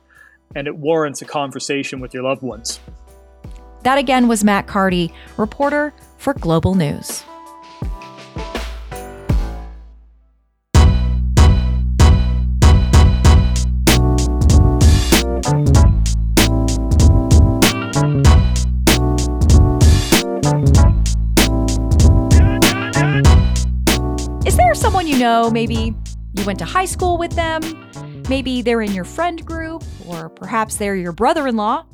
and 0.56 0.68
it 0.68 0.76
warrants 0.76 1.22
a 1.22 1.26
conversation 1.26 2.02
with 2.02 2.14
your 2.14 2.24
loved 2.24 2.44
ones. 2.44 2.80
That 3.84 3.98
again 3.98 4.28
was 4.28 4.44
Matt 4.44 4.68
Carty, 4.68 5.14
reporter 5.38 5.94
for 6.18 6.34
Global 6.34 6.76
News. 6.76 7.24
Know, 25.20 25.50
maybe 25.50 25.96
you 26.34 26.46
went 26.46 26.60
to 26.60 26.66
high 26.66 26.86
school 26.86 27.18
with 27.18 27.32
them, 27.32 27.62
maybe 28.30 28.62
they're 28.62 28.82
in 28.82 28.94
your 28.94 29.06
friend 29.06 29.46
group, 29.46 29.84
or 30.08 30.30
perhaps 30.30 30.78
they're 30.78 30.96
your 30.96 31.12
brother 31.12 31.48
in 31.48 31.56
law. 31.56 31.86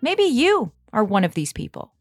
Maybe 0.00 0.24
you 0.24 0.72
are 0.92 1.04
one 1.04 1.24
of 1.24 1.34
these 1.34 1.52
people. 1.52 1.92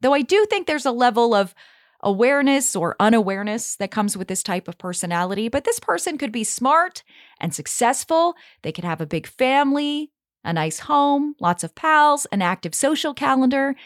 Though 0.00 0.14
I 0.14 0.22
do 0.22 0.46
think 0.48 0.66
there's 0.66 0.86
a 0.86 0.92
level 0.92 1.34
of 1.34 1.54
awareness 2.02 2.74
or 2.74 2.96
unawareness 2.98 3.76
that 3.76 3.92
comes 3.92 4.16
with 4.16 4.28
this 4.28 4.42
type 4.42 4.66
of 4.66 4.78
personality, 4.78 5.48
but 5.48 5.64
this 5.64 5.78
person 5.78 6.18
could 6.18 6.32
be 6.32 6.44
smart 6.44 7.04
and 7.40 7.54
successful. 7.54 8.34
They 8.62 8.72
could 8.72 8.84
have 8.84 9.00
a 9.00 9.06
big 9.06 9.26
family, 9.26 10.10
a 10.44 10.52
nice 10.52 10.80
home, 10.80 11.36
lots 11.40 11.62
of 11.62 11.74
pals, 11.74 12.26
an 12.32 12.42
active 12.42 12.74
social 12.74 13.14
calendar, 13.14 13.76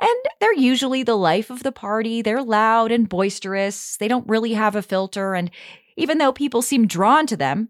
and 0.00 0.18
they're 0.40 0.54
usually 0.54 1.02
the 1.02 1.16
life 1.16 1.50
of 1.50 1.62
the 1.62 1.72
party. 1.72 2.22
They're 2.22 2.42
loud 2.42 2.90
and 2.90 3.08
boisterous. 3.08 3.96
They 3.98 4.08
don't 4.08 4.28
really 4.28 4.54
have 4.54 4.74
a 4.74 4.82
filter. 4.82 5.34
And 5.34 5.50
even 5.96 6.18
though 6.18 6.32
people 6.32 6.62
seem 6.62 6.86
drawn 6.86 7.26
to 7.26 7.36
them, 7.36 7.68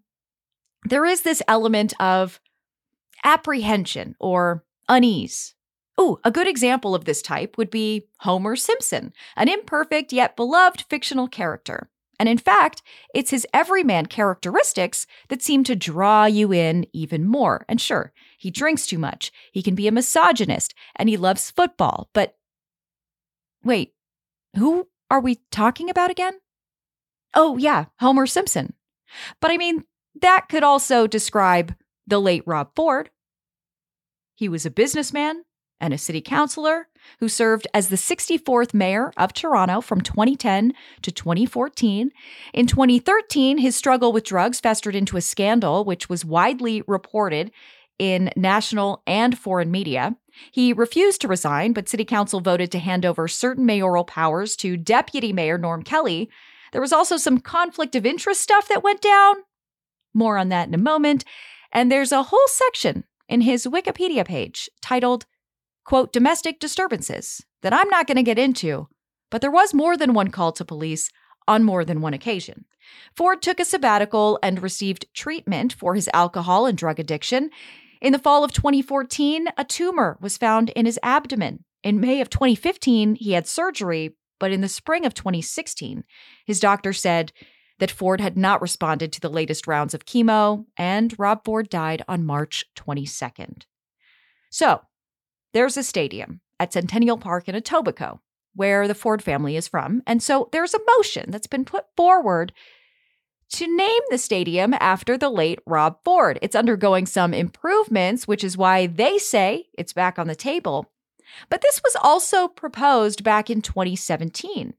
there 0.85 1.05
is 1.05 1.23
this 1.23 1.43
element 1.49 1.93
of 2.01 2.41
apprehension 3.25 4.15
or 4.21 4.65
unease. 4.89 5.55
Ooh, 6.01 6.19
a 6.25 6.31
good 6.31 6.49
example 6.49 6.95
of 6.95 7.05
this 7.05 7.21
type 7.21 7.59
would 7.59 7.71
be 7.71 8.07
Homer 8.21 8.57
Simpson, 8.57 9.13
an 9.37 9.49
imperfect 9.49 10.13
yet 10.13 10.37
beloved 10.37 10.85
fictional 10.89 11.29
character. 11.29 11.91
And 12.21 12.29
in 12.29 12.37
fact, 12.37 12.83
it's 13.15 13.31
his 13.31 13.47
everyman 13.55 14.05
characteristics 14.05 15.07
that 15.29 15.41
seem 15.41 15.65
to 15.65 15.75
draw 15.75 16.27
you 16.27 16.53
in 16.53 16.87
even 16.93 17.27
more. 17.27 17.65
And 17.67 17.81
sure, 17.81 18.13
he 18.37 18.51
drinks 18.51 18.87
too 18.87 18.99
much, 18.99 19.33
he 19.53 19.63
can 19.63 19.75
be 19.75 19.89
a 19.89 19.93
misogynist, 19.93 20.75
and 20.97 21.09
he 21.09 21.17
loves 21.17 21.51
football. 21.51 22.11
But 22.13 22.37
wait, 23.65 23.95
who 24.55 24.89
are 25.11 25.21
we 25.21 25.41
talking 25.51 25.89
about 25.89 26.11
again? 26.11 26.35
Oh, 27.33 27.57
yeah, 27.57 27.87
Homer 28.01 28.27
Simpson. 28.27 28.75
But 29.41 29.51
I 29.51 29.57
mean, 29.57 29.85
that 30.21 30.49
could 30.51 30.63
also 30.63 31.07
describe 31.07 31.75
the 32.07 32.21
late 32.21 32.43
Rob 32.45 32.73
Ford. 32.77 33.09
He 34.35 34.47
was 34.47 34.67
a 34.67 34.71
businessman 34.71 35.45
and 35.81 35.95
a 35.95 35.99
city 35.99 36.21
councilor 36.21 36.89
who 37.19 37.29
served 37.29 37.67
as 37.75 37.89
the 37.89 37.97
64th 37.97 38.73
mayor 38.73 39.13
of 39.17 39.33
Toronto 39.33 39.81
from 39.81 40.01
2010 40.01 40.73
to 41.03 41.11
2014. 41.11 42.11
In 42.55 42.67
2013, 42.67 43.59
his 43.59 43.77
struggle 43.77 44.13
with 44.13 44.25
drugs 44.25 44.61
festered 44.61 44.95
into 44.95 45.17
a 45.17 45.21
scandal, 45.21 45.85
which 45.85 46.09
was 46.09 46.25
widely 46.25 46.83
reported 46.87 47.51
in 47.99 48.31
national 48.35 49.03
and 49.07 49.39
foreign 49.39 49.71
media. 49.71 50.17
He 50.51 50.73
refused 50.73 51.21
to 51.21 51.29
resign, 51.29 51.73
but 51.73 51.89
city 51.89 52.05
council 52.05 52.41
voted 52.41 52.73
to 52.73 52.79
hand 52.79 53.05
over 53.05 53.29
certain 53.29 53.67
mayoral 53.67 54.05
powers 54.05 54.57
to 54.57 54.77
deputy 54.77 55.33
mayor 55.33 55.59
Norm 55.59 55.83
Kelly. 55.83 56.31
There 56.73 56.81
was 56.81 56.93
also 56.93 57.17
some 57.17 57.41
conflict 57.41 57.95
of 57.95 58.07
interest 58.07 58.41
stuff 58.41 58.69
that 58.69 58.83
went 58.83 59.03
down. 59.03 59.37
More 60.15 60.39
on 60.39 60.49
that 60.49 60.69
in 60.69 60.75
a 60.75 60.79
moment. 60.79 61.25
And 61.73 61.91
there's 61.91 62.13
a 62.13 62.25
whole 62.25 62.49
section 62.49 63.05
in 63.29 63.43
his 63.43 63.67
Wikipedia 63.67 64.25
page 64.25 64.69
titled 64.81 65.27
quote, 65.91 66.13
domestic 66.13 66.61
disturbances 66.61 67.45
that 67.63 67.73
I'm 67.73 67.89
not 67.89 68.07
going 68.07 68.17
to 68.17 68.23
get 68.23 68.39
into, 68.39 68.87
but 69.29 69.41
there 69.41 69.51
was 69.51 69.75
more 69.75 69.97
than 69.97 70.15
one 70.15 70.31
call 70.31 70.53
to 70.53 70.65
police 70.65 71.11
on 71.49 71.65
more 71.65 71.85
than 71.85 72.01
one 72.01 72.15
occasion. 72.15 72.65
Ford 73.17 73.43
took 73.43 73.59
a 73.59 73.65
sabbatical 73.65 74.39
and 74.41 74.63
received 74.63 75.07
treatment 75.15 75.73
for 75.73 75.97
his 75.97 76.09
alcohol 76.15 76.67
and 76.67 76.79
drug 76.79 77.01
addiction. 77.01 77.51
In 78.01 78.13
the 78.13 78.21
fall 78.21 78.45
of 78.45 78.53
2014, 78.53 79.49
a 79.59 79.65
tumor 79.65 80.17
was 80.21 80.39
found 80.39 80.69
in 80.71 80.87
his 80.87 80.97
abdomen. 81.03 81.65
In 81.83 81.99
May 81.99 82.21
of 82.21 82.31
2015, 82.31 83.17
he 83.17 83.33
had 83.33 83.49
surgery, 83.49 84.15
but 84.39 84.53
in 84.53 84.61
the 84.61 84.69
spring 84.69 85.05
of 85.05 85.15
2016, 85.15 86.05
his 86.47 86.61
doctor 86.61 86.93
said 86.93 87.33
that 87.81 87.91
Ford 87.91 88.21
had 88.21 88.37
not 88.37 88.63
responded 88.63 89.13
to 89.13 89.21
the 89.21 89.29
latest 89.29 89.67
rounds 89.67 89.93
of 89.93 90.05
chemo, 90.05 90.67
and 90.77 91.19
Rob 91.19 91.45
Ford 91.45 91.69
died 91.69 92.05
on 92.07 92.25
March 92.25 92.65
22nd. 92.77 93.65
So, 94.51 94.83
there's 95.53 95.77
a 95.77 95.83
stadium 95.83 96.41
at 96.59 96.73
Centennial 96.73 97.19
Park 97.19 97.49
in 97.49 97.55
Etobicoke, 97.55 98.21
where 98.55 98.87
the 98.87 98.95
Ford 98.95 99.23
family 99.23 99.57
is 99.57 99.69
from. 99.69 100.03
And 100.07 100.23
so 100.23 100.49
there's 100.53 100.75
a 100.75 100.81
motion 100.97 101.31
that's 101.31 101.47
been 101.47 101.65
put 101.65 101.87
forward 101.97 102.53
to 103.53 103.77
name 103.77 104.03
the 104.11 104.19
stadium 104.19 104.75
after 104.75 105.19
the 105.19 105.29
late 105.29 105.59
Rob 105.67 105.99
Ford. 106.05 106.39
It's 106.41 106.55
undergoing 106.55 107.07
some 107.07 107.35
improvements, 107.35 108.29
which 108.29 108.45
is 108.45 108.57
why 108.57 108.87
they 108.87 109.19
say 109.19 109.67
it's 109.77 109.93
back 109.93 110.19
on 110.19 110.29
the 110.29 110.37
table. 110.37 110.91
But 111.49 111.63
this 111.63 111.81
was 111.83 111.97
also 112.01 112.49
proposed 112.49 113.25
back 113.25 113.51
in 113.51 113.63
2017. 113.63 114.75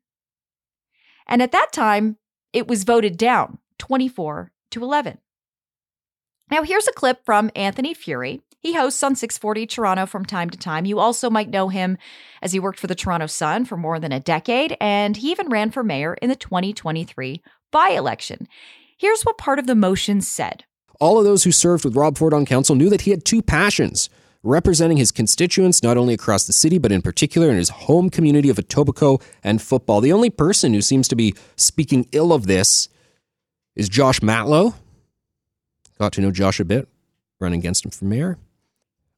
And 1.28 1.42
at 1.42 1.52
that 1.52 1.72
time, 1.72 2.18
it 2.54 2.68
was 2.68 2.84
voted 2.84 3.18
down 3.18 3.60
24 3.78 4.52
to 4.72 4.84
11. 4.84 5.18
Now, 6.50 6.64
here's 6.64 6.88
a 6.88 6.94
clip 6.94 7.24
from 7.26 7.52
Anthony 7.56 7.96
Furey. 7.96 8.42
He 8.62 8.76
hosts 8.76 9.02
on 9.02 9.16
640 9.16 9.66
Toronto 9.66 10.06
from 10.06 10.24
time 10.24 10.52
to 10.52 10.58
time. 10.58 10.86
You 10.86 11.00
also 11.00 11.32
might 11.32 11.50
know 11.50 11.70
him 11.70 11.98
as 12.44 12.52
he 12.52 12.60
worked 12.60 12.80
for 12.80 12.86
the 12.86 12.96
Toronto 12.96 13.26
Sun 13.26 13.66
for 13.66 13.76
more 13.76 14.00
than 14.00 14.12
a 14.12 14.20
decade, 14.20 14.78
and 14.80 15.18
he 15.18 15.32
even 15.32 15.50
ran 15.50 15.72
for 15.72 15.84
mayor 15.84 16.14
in 16.22 16.30
the 16.30 16.36
2023 16.36 17.42
by 17.72 17.90
election. 17.90 18.48
Here's 18.98 19.24
what 19.24 19.40
part 19.40 19.58
of 19.58 19.66
the 19.66 19.74
motion 19.74 20.22
said 20.22 20.64
All 21.00 21.18
of 21.18 21.26
those 21.26 21.44
who 21.44 21.52
served 21.52 21.84
with 21.84 21.96
Rob 21.96 22.20
Ford 22.20 22.36
on 22.36 22.46
council 22.46 22.76
knew 22.76 22.90
that 22.92 23.02
he 23.02 23.12
had 23.12 23.26
two 23.26 23.42
passions 23.42 24.10
representing 24.44 24.98
his 24.98 25.12
constituents 25.12 25.82
not 25.82 25.98
only 25.98 26.14
across 26.14 26.46
the 26.46 26.54
city, 26.54 26.78
but 26.78 26.92
in 26.92 27.02
particular 27.02 27.50
in 27.50 27.58
his 27.58 27.70
home 27.70 28.10
community 28.10 28.50
of 28.50 28.58
Etobicoke 28.58 29.24
and 29.44 29.62
football. 29.62 30.02
The 30.02 30.14
only 30.14 30.30
person 30.30 30.74
who 30.74 30.82
seems 30.82 31.08
to 31.08 31.16
be 31.16 31.36
speaking 31.56 32.08
ill 32.12 32.32
of 32.34 32.48
this 32.48 32.90
is 33.76 33.90
Josh 33.90 34.20
Matlow. 34.20 34.76
Got 36.00 36.14
to 36.14 36.22
know 36.22 36.32
Josh 36.32 36.60
a 36.60 36.66
bit, 36.66 36.88
running 37.40 37.60
against 37.60 37.86
him 37.86 37.92
for 37.92 38.06
mayor. 38.06 38.38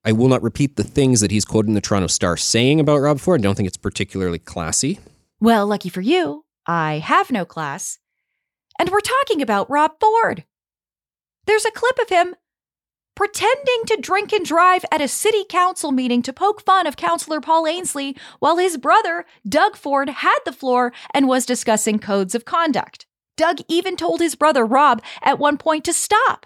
I 0.06 0.12
will 0.12 0.28
not 0.28 0.44
repeat 0.44 0.76
the 0.76 0.84
things 0.84 1.22
that 1.22 1.32
he's 1.32 1.46
quoted 1.46 1.70
in 1.70 1.76
the 1.76 1.82
Toronto 1.82 2.08
Star 2.08 2.36
saying 2.36 2.80
about 2.80 3.00
Rob 3.00 3.20
Ford. 3.20 3.40
I 3.40 3.44
don't 3.44 3.56
think 3.56 3.68
it's 3.68 3.78
particularly 3.78 4.40
classy. 4.40 5.00
Well, 5.40 5.66
lucky 5.66 5.90
for 5.90 6.02
you, 6.02 6.44
I 6.68 7.00
have 7.00 7.32
no 7.32 7.46
class. 7.46 8.00
And 8.78 8.90
we're 8.90 9.00
talking 9.00 9.42
about 9.42 9.70
Rob 9.70 9.94
Ford. 10.02 10.44
There's 11.46 11.66
a 11.66 11.72
clip 11.72 12.00
of 12.00 12.10
him 12.10 12.36
pretending 13.16 13.84
to 13.86 13.98
drink 14.02 14.34
and 14.34 14.46
drive 14.46 14.84
at 14.92 15.02
a 15.02 15.08
city 15.08 15.46
council 15.48 15.92
meeting 15.92 16.22
to 16.24 16.34
poke 16.34 16.62
fun 16.62 16.88
of 16.88 16.98
Councillor 16.98 17.40
Paul 17.40 17.68
Ainslie 17.68 18.18
while 18.40 18.58
his 18.58 18.78
brother, 18.78 19.26
Doug 19.48 19.78
Ford, 19.78 20.10
had 20.10 20.40
the 20.46 20.52
floor 20.52 20.92
and 21.14 21.28
was 21.28 21.46
discussing 21.46 22.00
codes 22.00 22.36
of 22.36 22.44
conduct. 22.44 23.06
Doug 23.38 23.60
even 23.70 23.96
told 23.96 24.20
his 24.20 24.36
brother, 24.36 24.66
Rob, 24.66 25.02
at 25.22 25.40
one 25.40 25.58
point 25.58 25.86
to 25.86 25.94
stop. 25.94 26.46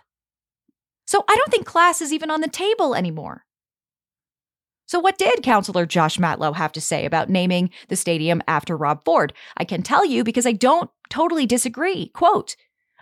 So 1.06 1.24
I 1.28 1.36
don't 1.36 1.50
think 1.50 1.66
class 1.66 2.02
is 2.02 2.12
even 2.12 2.30
on 2.30 2.42
the 2.42 2.50
table 2.50 2.94
anymore. 2.94 3.46
So, 4.88 5.00
what 5.00 5.18
did 5.18 5.44
Councillor 5.44 5.86
Josh 5.86 6.18
Matlow 6.18 6.56
have 6.56 6.72
to 6.72 6.82
say 6.82 7.06
about 7.06 7.30
naming 7.30 7.70
the 7.90 7.98
stadium 7.98 8.42
after 8.48 8.78
Rob 8.78 9.04
Ford? 9.04 9.34
I 9.58 9.66
can 9.66 9.84
tell 9.84 10.06
you 10.06 10.24
because 10.24 10.46
I 10.46 10.54
don't 10.54 10.90
totally 11.10 11.46
disagree. 11.46 12.08
Quote, 12.10 12.56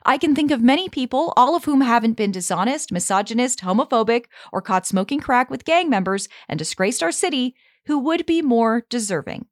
I 0.04 0.18
can 0.18 0.34
think 0.34 0.50
of 0.50 0.62
many 0.62 0.90
people, 0.90 1.32
all 1.38 1.56
of 1.56 1.66
whom 1.66 1.82
haven't 1.82 2.14
been 2.14 2.32
dishonest, 2.32 2.92
misogynist, 2.92 3.60
homophobic, 3.60 4.26
or 4.52 4.64
caught 4.64 4.88
smoking 4.88 5.20
crack 5.20 5.52
with 5.52 5.66
gang 5.66 5.88
members 5.90 6.28
and 6.50 6.58
disgraced 6.58 7.04
our 7.04 7.12
city, 7.12 7.56
who 7.86 8.00
would 8.00 8.26
be 8.26 8.42
more 8.42 8.86
deserving. 8.90 9.46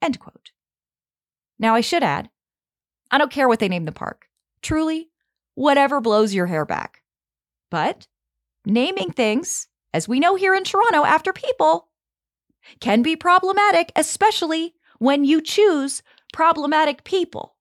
End 0.00 0.20
quote. 0.20 0.52
Now, 1.58 1.74
I 1.74 1.80
should 1.80 2.04
add, 2.04 2.30
I 3.10 3.18
don't 3.18 3.32
care 3.32 3.48
what 3.48 3.58
they 3.58 3.68
name 3.68 3.84
the 3.84 3.92
park. 3.92 4.26
Truly, 4.62 5.10
whatever 5.54 6.00
blows 6.00 6.34
your 6.34 6.46
hair 6.46 6.64
back. 6.64 7.02
But 7.68 8.06
naming 8.64 9.10
things 9.10 9.66
as 9.92 10.08
we 10.08 10.20
know 10.20 10.34
here 10.34 10.54
in 10.54 10.64
Toronto, 10.64 11.04
after 11.04 11.32
people 11.32 11.88
can 12.80 13.02
be 13.02 13.16
problematic, 13.16 13.92
especially 13.96 14.74
when 14.98 15.24
you 15.24 15.40
choose 15.40 16.02
problematic 16.32 17.04
people. 17.04 17.56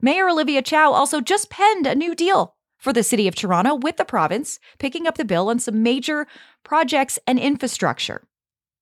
Mayor 0.00 0.28
Olivia 0.28 0.62
Chow 0.62 0.92
also 0.92 1.20
just 1.20 1.50
penned 1.50 1.86
a 1.86 1.94
new 1.94 2.14
deal 2.14 2.56
for 2.78 2.92
the 2.92 3.02
City 3.02 3.28
of 3.28 3.34
Toronto 3.34 3.74
with 3.74 3.98
the 3.98 4.04
province, 4.04 4.58
picking 4.78 5.06
up 5.06 5.18
the 5.18 5.24
bill 5.24 5.50
on 5.50 5.58
some 5.58 5.82
major 5.82 6.26
projects 6.64 7.18
and 7.26 7.38
infrastructure, 7.38 8.26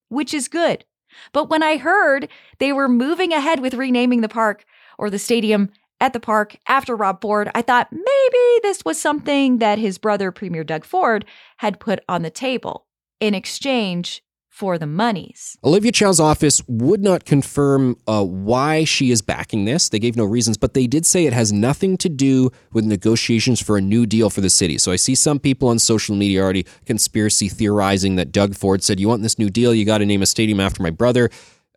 which 0.08 0.32
is 0.32 0.46
good. 0.46 0.84
But 1.32 1.50
when 1.50 1.62
I 1.62 1.78
heard 1.78 2.28
they 2.58 2.72
were 2.72 2.88
moving 2.88 3.32
ahead 3.32 3.60
with 3.60 3.74
renaming 3.74 4.20
the 4.20 4.28
park 4.28 4.64
or 4.98 5.10
the 5.10 5.18
stadium 5.18 5.70
at 6.00 6.12
the 6.12 6.20
park 6.20 6.56
after 6.66 6.96
Rob 6.96 7.20
Ford, 7.20 7.50
I 7.54 7.62
thought 7.62 7.88
maybe 7.90 8.60
this 8.62 8.84
was 8.84 9.00
something 9.00 9.58
that 9.58 9.78
his 9.78 9.98
brother, 9.98 10.30
Premier 10.30 10.64
Doug 10.64 10.84
Ford, 10.84 11.24
had 11.58 11.80
put 11.80 12.00
on 12.08 12.22
the 12.22 12.30
table 12.30 12.86
in 13.20 13.34
exchange 13.34 14.22
for 14.58 14.76
the 14.76 14.86
monies. 14.86 15.56
Olivia 15.62 15.92
Chow's 15.92 16.18
office 16.18 16.60
would 16.66 17.00
not 17.00 17.24
confirm 17.24 17.96
uh, 18.08 18.24
why 18.24 18.82
she 18.82 19.12
is 19.12 19.22
backing 19.22 19.66
this. 19.66 19.88
They 19.88 20.00
gave 20.00 20.16
no 20.16 20.24
reasons, 20.24 20.56
but 20.56 20.74
they 20.74 20.88
did 20.88 21.06
say 21.06 21.26
it 21.26 21.32
has 21.32 21.52
nothing 21.52 21.96
to 21.98 22.08
do 22.08 22.50
with 22.72 22.84
negotiations 22.84 23.62
for 23.62 23.76
a 23.76 23.80
new 23.80 24.04
deal 24.04 24.30
for 24.30 24.40
the 24.40 24.50
city. 24.50 24.76
So 24.76 24.90
I 24.90 24.96
see 24.96 25.14
some 25.14 25.38
people 25.38 25.68
on 25.68 25.78
social 25.78 26.16
media 26.16 26.42
already 26.42 26.66
conspiracy 26.86 27.48
theorizing 27.48 28.16
that 28.16 28.32
Doug 28.32 28.56
Ford 28.56 28.82
said, 28.82 28.98
You 28.98 29.06
want 29.06 29.22
this 29.22 29.38
new 29.38 29.48
deal? 29.48 29.72
You 29.72 29.84
got 29.84 29.98
to 29.98 30.06
name 30.06 30.22
a 30.22 30.26
stadium 30.26 30.58
after 30.58 30.82
my 30.82 30.90
brother. 30.90 31.30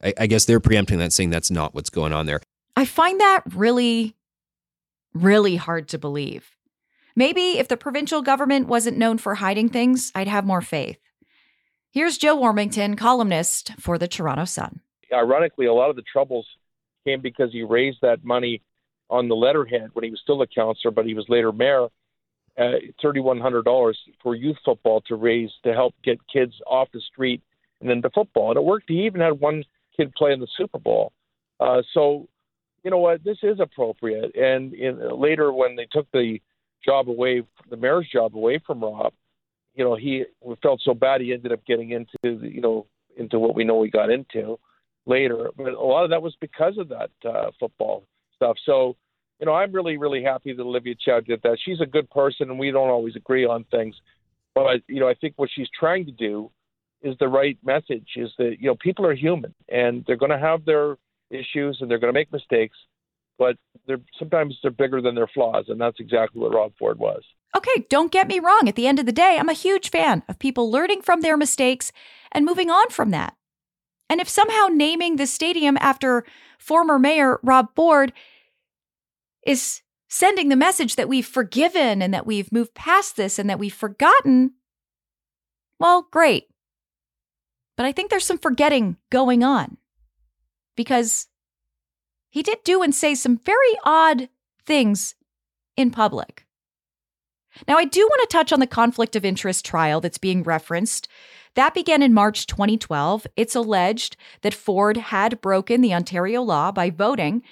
I, 0.03 0.13
I 0.21 0.25
guess 0.25 0.45
they're 0.45 0.59
preempting 0.59 0.97
that, 0.97 1.13
saying 1.13 1.29
that's 1.29 1.51
not 1.51 1.75
what's 1.75 1.91
going 1.91 2.13
on 2.13 2.25
there. 2.25 2.41
I 2.75 2.85
find 2.85 3.19
that 3.19 3.43
really, 3.53 4.15
really 5.13 5.55
hard 5.55 5.87
to 5.89 5.97
believe. 5.97 6.55
Maybe 7.15 7.57
if 7.59 7.67
the 7.67 7.77
provincial 7.77 8.21
government 8.21 8.67
wasn't 8.67 8.97
known 8.97 9.17
for 9.17 9.35
hiding 9.35 9.69
things, 9.69 10.11
I'd 10.15 10.27
have 10.27 10.45
more 10.45 10.61
faith. 10.61 10.97
Here's 11.91 12.17
Joe 12.17 12.37
Warmington, 12.37 12.97
columnist 12.97 13.73
for 13.79 13.97
the 13.97 14.07
Toronto 14.07 14.45
Sun. 14.45 14.79
Ironically, 15.11 15.65
a 15.65 15.73
lot 15.73 15.89
of 15.89 15.97
the 15.97 16.03
troubles 16.03 16.47
came 17.05 17.19
because 17.19 17.51
he 17.51 17.63
raised 17.63 17.97
that 18.01 18.23
money 18.23 18.61
on 19.09 19.27
the 19.27 19.35
letterhead 19.35 19.89
when 19.91 20.05
he 20.05 20.09
was 20.09 20.22
still 20.24 20.41
a 20.41 20.48
councillor, 20.48 20.91
but 20.91 21.05
he 21.05 21.13
was 21.13 21.25
later 21.27 21.51
mayor. 21.51 21.87
Uh, 22.57 22.79
$3,100 23.03 23.93
for 24.22 24.35
youth 24.35 24.57
football 24.63 25.01
to 25.07 25.15
raise 25.15 25.50
to 25.63 25.74
help 25.74 25.93
get 26.03 26.19
kids 26.31 26.53
off 26.67 26.87
the 26.93 27.01
street 27.01 27.41
and 27.81 27.89
into 27.89 28.09
football. 28.09 28.50
And 28.50 28.57
it 28.57 28.63
worked. 28.63 28.89
He 28.89 29.05
even 29.05 29.22
had 29.22 29.39
one 29.39 29.63
kid 29.96 30.13
play 30.15 30.31
in 30.33 30.39
the 30.39 30.48
Super 30.57 30.79
Bowl. 30.79 31.13
Uh, 31.59 31.81
so 31.93 32.27
you 32.83 32.91
know 32.91 32.98
what, 32.98 33.24
this 33.24 33.37
is 33.44 33.59
appropriate. 33.59 34.35
And 34.35 34.74
in, 34.74 35.00
later, 35.20 35.51
when 35.53 35.75
they 35.75 35.87
took 35.91 36.07
the 36.11 36.39
job 36.85 37.09
away, 37.09 37.44
the 37.70 37.77
mayor's 37.77 38.07
job 38.11 38.35
away 38.35 38.59
from 38.65 38.81
Rob, 38.81 39.13
you 39.75 39.83
know, 39.83 39.96
he 39.96 40.25
felt 40.61 40.81
so 40.83 40.94
bad 40.94 41.22
he 41.22 41.33
ended 41.33 41.51
up 41.51 41.65
getting 41.65 41.91
into, 41.91 42.46
you 42.46 42.61
know, 42.61 42.87
into 43.17 43.39
what 43.39 43.55
we 43.55 43.63
know 43.63 43.83
he 43.83 43.89
got 43.89 44.09
into 44.09 44.59
later. 45.05 45.50
But 45.55 45.74
a 45.74 45.79
lot 45.79 46.03
of 46.03 46.09
that 46.09 46.22
was 46.22 46.35
because 46.41 46.77
of 46.77 46.89
that 46.89 47.11
uh, 47.27 47.51
football 47.59 48.03
stuff. 48.35 48.57
So, 48.65 48.96
you 49.39 49.46
know, 49.46 49.53
I'm 49.53 49.72
really, 49.72 49.98
really 49.98 50.24
happy 50.24 50.53
that 50.53 50.61
Olivia 50.61 50.96
Chow 51.03 51.20
did 51.20 51.41
that. 51.44 51.57
She's 51.63 51.81
a 51.81 51.85
good 51.85 52.09
person, 52.09 52.50
and 52.50 52.59
we 52.59 52.72
don't 52.72 52.89
always 52.89 53.15
agree 53.15 53.46
on 53.46 53.63
things. 53.72 53.96
But, 54.53 54.81
you 54.87 55.00
know, 55.00 55.07
I 55.07 55.13
think 55.13 55.33
what 55.37 55.50
she's 55.53 55.70
trying 55.79 56.05
to 56.05 56.11
do 56.11 56.51
is 57.01 57.15
the 57.20 57.27
right 57.27 57.57
message 57.63 58.07
is 58.15 58.29
that, 58.37 58.57
you 58.59 58.67
know, 58.67 58.75
people 58.75 59.05
are 59.05 59.15
human 59.15 59.53
and 59.70 60.03
they're 60.05 60.17
going 60.17 60.31
to 60.31 60.37
have 60.37 60.65
their 60.65 60.98
issues 61.31 61.77
and 61.81 61.89
they're 61.89 62.00
going 62.00 62.13
to 62.13 62.20
make 62.20 62.31
mistakes, 62.31 62.77
but 63.37 63.57
they're 63.87 64.01
sometimes 64.20 64.57
they're 64.61 64.72
bigger 64.72 65.01
than 65.01 65.15
their 65.15 65.27
flaws, 65.27 65.65
and 65.67 65.79
that's 65.79 66.00
exactly 66.00 66.41
what 66.41 66.53
Rob 66.53 66.74
Ford 66.77 67.00
was. 67.00 67.24
Okay, 67.55 67.85
don't 67.89 68.11
get 68.11 68.27
me 68.27 68.39
wrong. 68.39 68.67
At 68.67 68.75
the 68.75 68.87
end 68.87 69.00
of 69.00 69.05
the 69.05 69.11
day, 69.11 69.37
I'm 69.39 69.50
a 69.50 69.53
huge 69.53 69.89
fan 69.89 70.24
of 70.29 70.39
people 70.39 70.72
learning 70.72 71.01
from 71.01 71.22
their 71.22 71.35
mistakes 71.35 71.91
and 72.31 72.46
moving 72.46 72.70
on 72.70 72.89
from 72.89 73.11
that. 73.11 73.35
And 74.09 74.22
if 74.22 74.29
somehow 74.29 74.67
naming 74.72 75.15
the 75.15 75.27
stadium 75.27 75.77
after 75.79 76.25
former 76.59 77.00
mayor 77.00 77.39
Rob 77.44 77.70
Ford 77.75 78.13
is 79.46 79.81
sending 80.07 80.50
the 80.50 80.55
message 80.55 80.96
that 80.96 81.09
we've 81.09 81.25
forgiven 81.25 82.01
and 82.01 82.13
that 82.13 82.25
we've 82.25 82.51
moved 82.51 82.74
past 82.74 83.15
this 83.15 83.39
and 83.39 83.50
that 83.50 83.59
we've 83.59 83.74
forgotten, 83.74 84.53
well, 85.79 86.07
great. 86.11 86.48
But 87.77 87.85
I 87.85 87.91
think 87.91 88.09
there's 88.09 88.25
some 88.25 88.37
forgetting 88.37 88.98
going 89.09 89.44
on 89.44 89.77
because 90.75 91.27
he 92.29 92.44
did 92.44 92.64
do 92.64 92.81
and 92.81 92.94
say 92.96 93.16
some 93.16 93.38
very 93.38 93.77
odd 93.84 94.29
things 94.66 95.16
in 95.75 95.92
public. 95.92 96.46
Now, 97.68 97.77
I 97.77 97.86
do 97.86 98.01
want 98.01 98.22
to 98.29 98.38
touch 98.38 98.53
on 98.53 98.60
the 98.60 98.68
conflict 98.68 99.16
of 99.16 99.25
interest 99.25 99.66
trial 99.66 100.00
that's 100.00 100.18
being 100.18 100.44
referenced. 100.44 101.07
That 101.55 101.74
began 101.74 102.01
in 102.01 102.14
March 102.14 102.48
2012. 102.48 103.27
It's 103.36 103.55
alleged 103.55 104.16
that 104.42 104.53
Ford 104.53 104.96
had 104.96 105.42
broken 105.42 105.81
the 105.81 105.94
Ontario 105.94 106.42
law 106.42 106.72
by 106.72 106.90
voting 106.90 107.44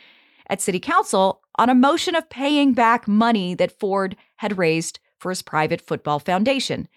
at 0.48 0.62
City 0.62 0.80
Council 0.80 1.42
on 1.56 1.70
a 1.70 1.76
motion 1.76 2.16
of 2.16 2.30
paying 2.30 2.74
back 2.74 3.08
money 3.08 3.54
that 3.56 3.78
Ford 3.78 4.16
had 4.38 4.58
raised 4.58 5.00
for 5.18 5.30
his 5.30 5.42
private 5.42 5.82
football 5.82 6.20
foundation. 6.20 6.88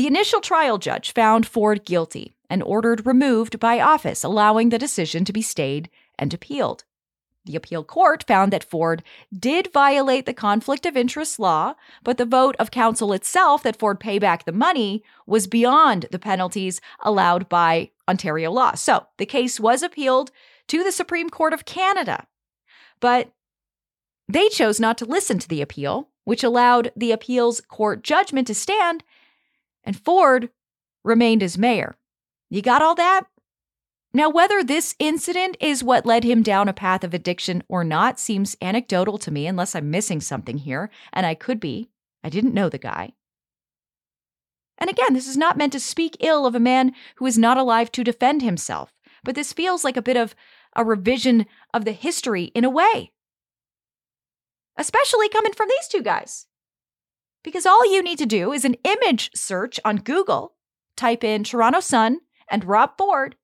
The 0.00 0.06
initial 0.06 0.40
trial 0.40 0.78
judge 0.78 1.12
found 1.12 1.46
Ford 1.46 1.84
guilty 1.84 2.34
and 2.48 2.62
ordered 2.62 3.04
removed 3.04 3.60
by 3.60 3.80
office, 3.80 4.24
allowing 4.24 4.70
the 4.70 4.78
decision 4.78 5.26
to 5.26 5.32
be 5.34 5.42
stayed 5.42 5.90
and 6.18 6.32
appealed. 6.32 6.84
The 7.44 7.54
appeal 7.54 7.84
court 7.84 8.24
found 8.26 8.50
that 8.50 8.64
Ford 8.64 9.02
did 9.30 9.70
violate 9.74 10.24
the 10.24 10.32
conflict 10.32 10.86
of 10.86 10.96
interest 10.96 11.38
law, 11.38 11.74
but 12.02 12.16
the 12.16 12.24
vote 12.24 12.56
of 12.58 12.70
council 12.70 13.12
itself 13.12 13.62
that 13.62 13.78
Ford 13.78 14.00
pay 14.00 14.18
back 14.18 14.46
the 14.46 14.52
money 14.52 15.04
was 15.26 15.46
beyond 15.46 16.06
the 16.10 16.18
penalties 16.18 16.80
allowed 17.00 17.46
by 17.50 17.90
Ontario 18.08 18.50
law. 18.50 18.72
So 18.76 19.06
the 19.18 19.26
case 19.26 19.60
was 19.60 19.82
appealed 19.82 20.30
to 20.68 20.82
the 20.82 20.92
Supreme 20.92 21.28
Court 21.28 21.52
of 21.52 21.66
Canada. 21.66 22.26
But 23.00 23.32
they 24.26 24.48
chose 24.48 24.80
not 24.80 24.96
to 24.96 25.04
listen 25.04 25.38
to 25.40 25.48
the 25.48 25.60
appeal, 25.60 26.08
which 26.24 26.42
allowed 26.42 26.90
the 26.96 27.12
appeals 27.12 27.60
court 27.60 28.02
judgment 28.02 28.46
to 28.46 28.54
stand, 28.54 29.04
and 29.84 29.98
Ford 29.98 30.50
remained 31.04 31.42
as 31.42 31.58
mayor. 31.58 31.96
You 32.48 32.62
got 32.62 32.82
all 32.82 32.94
that? 32.96 33.26
Now, 34.12 34.28
whether 34.28 34.64
this 34.64 34.96
incident 34.98 35.56
is 35.60 35.84
what 35.84 36.04
led 36.04 36.24
him 36.24 36.42
down 36.42 36.68
a 36.68 36.72
path 36.72 37.04
of 37.04 37.14
addiction 37.14 37.62
or 37.68 37.84
not 37.84 38.18
seems 38.18 38.56
anecdotal 38.60 39.18
to 39.18 39.30
me, 39.30 39.46
unless 39.46 39.76
I'm 39.76 39.90
missing 39.90 40.20
something 40.20 40.58
here, 40.58 40.90
and 41.12 41.24
I 41.24 41.34
could 41.34 41.60
be. 41.60 41.90
I 42.24 42.28
didn't 42.28 42.54
know 42.54 42.68
the 42.68 42.78
guy. 42.78 43.12
And 44.78 44.90
again, 44.90 45.12
this 45.14 45.28
is 45.28 45.36
not 45.36 45.56
meant 45.56 45.72
to 45.74 45.80
speak 45.80 46.16
ill 46.20 46.44
of 46.44 46.54
a 46.54 46.60
man 46.60 46.92
who 47.16 47.26
is 47.26 47.38
not 47.38 47.56
alive 47.56 47.92
to 47.92 48.02
defend 48.02 48.42
himself, 48.42 48.92
but 49.22 49.34
this 49.34 49.52
feels 49.52 49.84
like 49.84 49.96
a 49.96 50.02
bit 50.02 50.16
of 50.16 50.34
a 50.74 50.84
revision 50.84 51.46
of 51.72 51.84
the 51.84 51.92
history 51.92 52.44
in 52.54 52.64
a 52.64 52.70
way. 52.70 53.12
Especially 54.76 55.28
coming 55.28 55.52
from 55.52 55.68
these 55.68 55.86
two 55.86 56.02
guys. 56.02 56.46
Because 57.42 57.66
all 57.66 57.90
you 57.90 58.02
need 58.02 58.18
to 58.18 58.26
do 58.26 58.52
is 58.52 58.64
an 58.64 58.76
image 58.84 59.30
search 59.34 59.80
on 59.84 59.96
Google, 59.96 60.54
type 60.96 61.24
in 61.24 61.44
Toronto 61.44 61.80
Sun 61.80 62.18
and 62.50 62.64
Rob 62.64 62.90
Ford, 62.98 63.36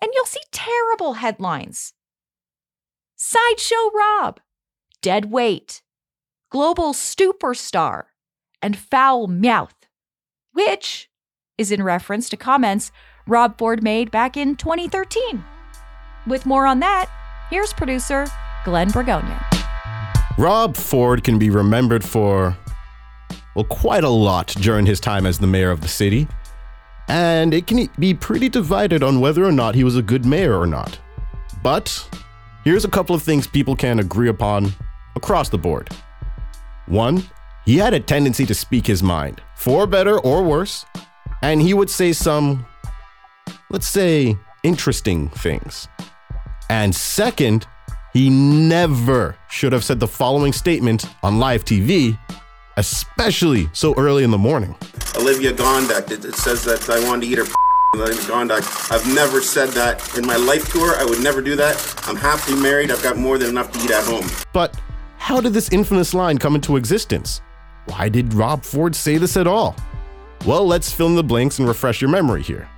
and 0.00 0.10
you'll 0.14 0.26
see 0.26 0.40
terrible 0.50 1.14
headlines. 1.14 1.92
Sideshow 3.16 3.90
Rob, 3.94 4.40
Dead 5.00 5.30
Weight, 5.30 5.82
Global 6.50 6.92
Superstar, 6.92 8.04
and 8.60 8.76
Foul 8.76 9.28
Mouth, 9.28 9.74
which 10.52 11.08
is 11.56 11.70
in 11.70 11.82
reference 11.82 12.28
to 12.28 12.36
comments 12.36 12.90
Rob 13.26 13.56
Ford 13.58 13.82
made 13.82 14.10
back 14.10 14.36
in 14.36 14.56
2013. 14.56 15.44
With 16.26 16.46
more 16.46 16.66
on 16.66 16.80
that, 16.80 17.10
here's 17.50 17.72
producer 17.72 18.26
Glenn 18.64 18.90
Bragonier. 18.90 19.42
Rob 20.36 20.76
Ford 20.76 21.22
can 21.22 21.38
be 21.38 21.50
remembered 21.50 22.02
for, 22.02 22.56
well, 23.54 23.64
quite 23.64 24.04
a 24.04 24.08
lot 24.08 24.48
during 24.48 24.86
his 24.86 25.00
time 25.00 25.26
as 25.26 25.38
the 25.38 25.46
mayor 25.46 25.70
of 25.70 25.80
the 25.80 25.88
city. 25.88 26.26
And 27.08 27.52
it 27.52 27.66
can 27.66 27.88
be 27.98 28.14
pretty 28.14 28.48
divided 28.48 29.02
on 29.02 29.20
whether 29.20 29.44
or 29.44 29.52
not 29.52 29.74
he 29.74 29.84
was 29.84 29.96
a 29.96 30.02
good 30.02 30.24
mayor 30.24 30.58
or 30.58 30.66
not. 30.66 30.98
But 31.62 32.08
here's 32.64 32.84
a 32.84 32.90
couple 32.90 33.14
of 33.14 33.22
things 33.22 33.46
people 33.46 33.76
can 33.76 33.98
agree 33.98 34.28
upon 34.28 34.72
across 35.16 35.48
the 35.48 35.58
board. 35.58 35.90
One, 36.86 37.22
he 37.64 37.78
had 37.78 37.94
a 37.94 38.00
tendency 38.00 38.44
to 38.46 38.54
speak 38.54 38.86
his 38.86 39.02
mind, 39.02 39.40
for 39.54 39.86
better 39.86 40.18
or 40.18 40.42
worse, 40.42 40.84
and 41.42 41.60
he 41.62 41.72
would 41.72 41.90
say 41.90 42.12
some, 42.12 42.66
let's 43.70 43.86
say, 43.86 44.36
interesting 44.62 45.28
things. 45.30 45.88
And 46.68 46.94
second, 46.94 47.66
he 48.12 48.30
never 48.30 49.36
should 49.48 49.72
have 49.72 49.84
said 49.84 50.00
the 50.00 50.08
following 50.08 50.52
statement 50.52 51.06
on 51.22 51.38
live 51.38 51.64
TV, 51.64 52.18
especially 52.76 53.68
so 53.72 53.94
early 53.96 54.24
in 54.24 54.30
the 54.30 54.38
morning. 54.38 54.74
Olivia 55.16 55.52
Gondek, 55.52 56.10
it, 56.10 56.24
it 56.24 56.34
says 56.34 56.64
that 56.64 56.88
I 56.90 57.06
wanted 57.08 57.26
to 57.26 57.32
eat 57.32 57.38
her 57.38 57.44
Olivia 57.94 58.22
Gondek. 58.22 58.90
I've 58.92 59.06
never 59.14 59.40
said 59.40 59.70
that 59.70 60.16
in 60.18 60.26
my 60.26 60.36
life 60.36 60.70
to 60.72 60.80
her. 60.80 60.96
I 60.96 61.04
would 61.04 61.22
never 61.22 61.40
do 61.40 61.56
that. 61.56 62.04
I'm 62.08 62.16
happily 62.16 62.60
married. 62.60 62.90
I've 62.90 63.02
got 63.02 63.16
more 63.16 63.38
than 63.38 63.50
enough 63.50 63.70
to 63.72 63.78
eat 63.84 63.90
at 63.90 64.04
home. 64.04 64.26
But 64.52 64.78
how 65.16 65.40
did 65.40 65.54
this 65.54 65.68
infamous 65.70 66.12
line 66.12 66.38
come 66.38 66.54
into 66.54 66.76
existence? 66.76 67.40
Why 67.86 68.08
did 68.08 68.34
Rob 68.34 68.64
Ford 68.64 68.94
say 68.94 69.18
this 69.18 69.36
at 69.36 69.46
all? 69.46 69.76
Well, 70.46 70.66
let's 70.66 70.92
fill 70.92 71.06
in 71.06 71.14
the 71.14 71.24
blanks 71.24 71.58
and 71.58 71.68
refresh 71.68 72.00
your 72.00 72.10
memory 72.10 72.42
here. 72.42 72.68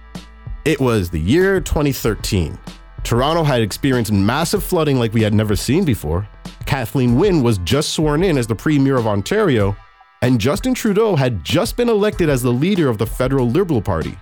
It 0.64 0.80
was 0.80 1.11
the 1.11 1.20
year 1.20 1.61
2013. 1.61 2.59
Toronto 3.02 3.44
had 3.44 3.62
experienced 3.62 4.12
massive 4.12 4.64
flooding 4.64 4.98
like 4.98 5.12
we 5.12 5.22
had 5.22 5.32
never 5.32 5.54
seen 5.54 5.85
before. 5.85 6.28
Kathleen 6.66 7.16
Wynne 7.16 7.42
was 7.42 7.59
just 7.59 7.90
sworn 7.90 8.24
in 8.24 8.37
as 8.37 8.48
the 8.48 8.54
Premier 8.54 8.96
of 8.96 9.06
Ontario, 9.06 9.76
and 10.22 10.40
Justin 10.40 10.74
Trudeau 10.74 11.16
had 11.16 11.44
just 11.44 11.76
been 11.76 11.88
elected 11.88 12.29
as 12.29 12.42
the 12.42 12.52
leader 12.52 12.88
of 12.88 12.98
the 12.98 13.07
federal 13.07 13.48
Liberal 13.48 13.83
Party. 13.83 14.18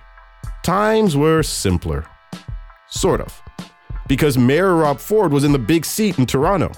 Times 0.63 1.15
were 1.15 1.43
simpler. 1.43 2.05
Sort 2.89 3.21
of. 3.21 3.41
Because 4.07 4.37
Mayor 4.37 4.75
Rob 4.75 4.99
Ford 4.99 5.31
was 5.31 5.43
in 5.43 5.51
the 5.51 5.59
big 5.59 5.85
seat 5.85 6.19
in 6.19 6.25
Toronto 6.25 6.71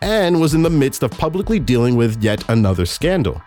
and 0.00 0.40
was 0.40 0.54
in 0.54 0.62
the 0.62 0.70
midst 0.70 1.02
of 1.02 1.10
publicly 1.12 1.58
dealing 1.58 1.96
with 1.96 2.22
yet 2.22 2.48
another 2.48 2.86
scandal. 2.86 3.42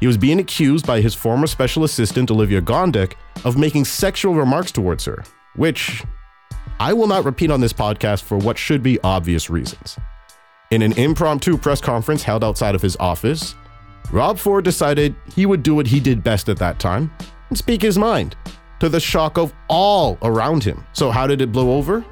He 0.00 0.06
was 0.06 0.16
being 0.16 0.38
accused 0.38 0.86
by 0.86 1.00
his 1.00 1.14
former 1.14 1.46
special 1.46 1.84
assistant, 1.84 2.30
Olivia 2.30 2.62
Gondek, 2.62 3.14
of 3.44 3.58
making 3.58 3.84
sexual 3.84 4.34
remarks 4.34 4.70
towards 4.70 5.04
her, 5.04 5.24
which 5.56 6.04
I 6.78 6.92
will 6.92 7.08
not 7.08 7.24
repeat 7.24 7.50
on 7.50 7.60
this 7.60 7.72
podcast 7.72 8.22
for 8.22 8.38
what 8.38 8.56
should 8.56 8.82
be 8.82 9.00
obvious 9.02 9.50
reasons. 9.50 9.98
In 10.70 10.82
an 10.82 10.92
impromptu 10.92 11.58
press 11.58 11.80
conference 11.80 12.22
held 12.22 12.44
outside 12.44 12.74
of 12.74 12.82
his 12.82 12.96
office, 13.00 13.54
Rob 14.10 14.38
Ford 14.38 14.64
decided 14.64 15.14
he 15.34 15.46
would 15.46 15.62
do 15.62 15.74
what 15.74 15.86
he 15.86 16.00
did 16.00 16.24
best 16.24 16.48
at 16.48 16.56
that 16.58 16.78
time 16.78 17.10
and 17.48 17.58
speak 17.58 17.82
his 17.82 17.98
mind, 17.98 18.36
to 18.80 18.88
the 18.88 19.00
shock 19.00 19.38
of 19.38 19.52
all 19.68 20.18
around 20.22 20.64
him. 20.64 20.84
So, 20.92 21.10
how 21.10 21.26
did 21.26 21.40
it 21.40 21.52
blow 21.52 21.76
over? 21.76 22.04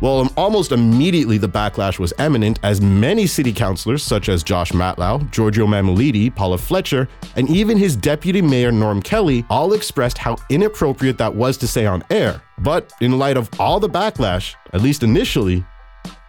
Well, 0.00 0.20
um, 0.20 0.30
almost 0.36 0.72
immediately 0.72 1.36
the 1.36 1.48
backlash 1.48 1.98
was 1.98 2.14
eminent 2.18 2.58
as 2.62 2.80
many 2.80 3.26
city 3.26 3.52
councilors, 3.52 4.02
such 4.02 4.30
as 4.30 4.42
Josh 4.42 4.72
Matlow, 4.72 5.30
Giorgio 5.30 5.66
Mammoliti, 5.66 6.34
Paula 6.34 6.56
Fletcher, 6.56 7.06
and 7.36 7.50
even 7.50 7.76
his 7.76 7.96
deputy 7.96 8.40
mayor 8.40 8.72
Norm 8.72 9.02
Kelly 9.02 9.44
all 9.50 9.74
expressed 9.74 10.16
how 10.16 10.36
inappropriate 10.48 11.18
that 11.18 11.34
was 11.34 11.58
to 11.58 11.68
say 11.68 11.84
on 11.84 12.02
air. 12.08 12.40
But 12.58 12.92
in 13.02 13.18
light 13.18 13.36
of 13.36 13.50
all 13.60 13.78
the 13.78 13.90
backlash, 13.90 14.54
at 14.72 14.80
least 14.80 15.02
initially, 15.02 15.66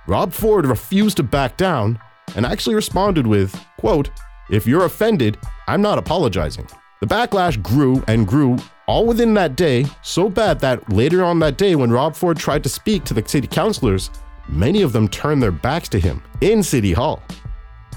Rob 0.06 0.34
Ford 0.34 0.66
refused 0.66 1.18
to 1.18 1.24
back 1.24 1.56
down 1.56 1.98
and 2.36 2.46
actually 2.46 2.76
responded 2.76 3.26
with, 3.26 3.58
quote, 3.78 4.10
if 4.52 4.68
you're 4.68 4.86
offended, 4.86 5.38
I'm 5.68 5.82
not 5.82 5.98
apologizing. 5.98 6.68
The 7.00 7.08
backlash 7.08 7.62
grew 7.64 8.04
and 8.08 8.28
grew 8.28 8.58
all 8.86 9.06
within 9.06 9.34
that 9.36 9.56
day, 9.56 9.86
so 10.04 10.30
bad 10.30 10.60
that 10.60 10.92
later 10.92 11.24
on 11.24 11.40
that 11.40 11.58
day, 11.58 11.76
when 11.76 11.92
Rob 11.92 12.16
Ford 12.16 12.38
tried 12.38 12.62
to 12.64 12.70
speak 12.70 13.06
to 13.06 13.14
the 13.14 13.28
city 13.28 13.48
councilors, 13.48 14.12
many 14.50 14.82
of 14.82 14.92
them 14.92 15.08
turned 15.08 15.42
their 15.42 15.52
backs 15.52 15.90
to 15.90 16.00
him 16.00 16.22
in 16.42 16.62
City 16.62 16.92
Hall. 16.92 17.24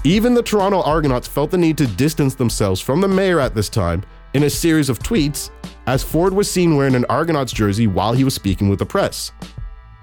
Even 0.05 0.33
the 0.33 0.41
Toronto 0.41 0.81
Argonauts 0.81 1.27
felt 1.27 1.51
the 1.51 1.57
need 1.57 1.77
to 1.77 1.87
distance 1.87 2.35
themselves 2.35 2.79
from 2.79 3.01
the 3.01 3.07
mayor 3.07 3.39
at 3.39 3.53
this 3.53 3.69
time 3.69 4.03
in 4.33 4.43
a 4.43 4.49
series 4.49 4.89
of 4.89 4.99
tweets, 4.99 5.49
as 5.87 6.03
Ford 6.03 6.33
was 6.33 6.49
seen 6.49 6.75
wearing 6.75 6.95
an 6.95 7.05
Argonauts 7.05 7.51
jersey 7.51 7.87
while 7.87 8.13
he 8.13 8.23
was 8.23 8.33
speaking 8.33 8.69
with 8.69 8.79
the 8.79 8.85
press. 8.85 9.31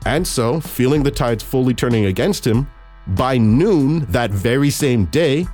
And 0.05 0.27
so, 0.27 0.61
feeling 0.61 1.03
the 1.03 1.11
tides 1.11 1.43
fully 1.43 1.73
turning 1.75 2.07
against 2.07 2.47
him, 2.47 2.69
by 3.09 3.39
noon 3.39 4.01
that 4.07 4.31
very 4.31 4.71
same 4.71 5.07
day, 5.07 5.47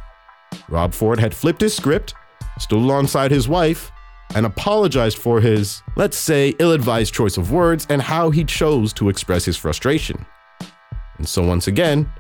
Rob 0.69 0.95
Ford 0.95 1.19
had 1.19 1.35
flipped 1.35 1.61
his 1.61 1.75
script 1.75 2.15
stood 2.59 2.79
alongside 2.79 3.31
his 3.31 3.49
wife, 3.49 3.93
and 4.35 4.45
apologized 4.45 5.17
for 5.17 5.41
his, 5.41 5.83
let's 5.97 6.17
say, 6.17 6.55
ill 6.59 6.73
advised 6.73 7.15
choice 7.15 7.39
of 7.39 7.51
words 7.51 7.87
and 7.89 8.03
how 8.03 8.29
he 8.31 8.45
chose 8.45 8.93
to 8.93 9.09
express 9.09 9.45
his 9.45 9.57
frustration. 9.57 10.27
And 11.17 11.27
so, 11.27 11.43
once 11.43 11.67
again, 11.67 12.11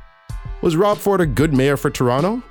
was 0.62 0.74
Rob 0.74 0.96
Ford 0.96 1.20
a 1.20 1.26
good 1.26 1.52
mayor 1.52 1.76
for 1.76 1.90
Toronto? 1.90 2.42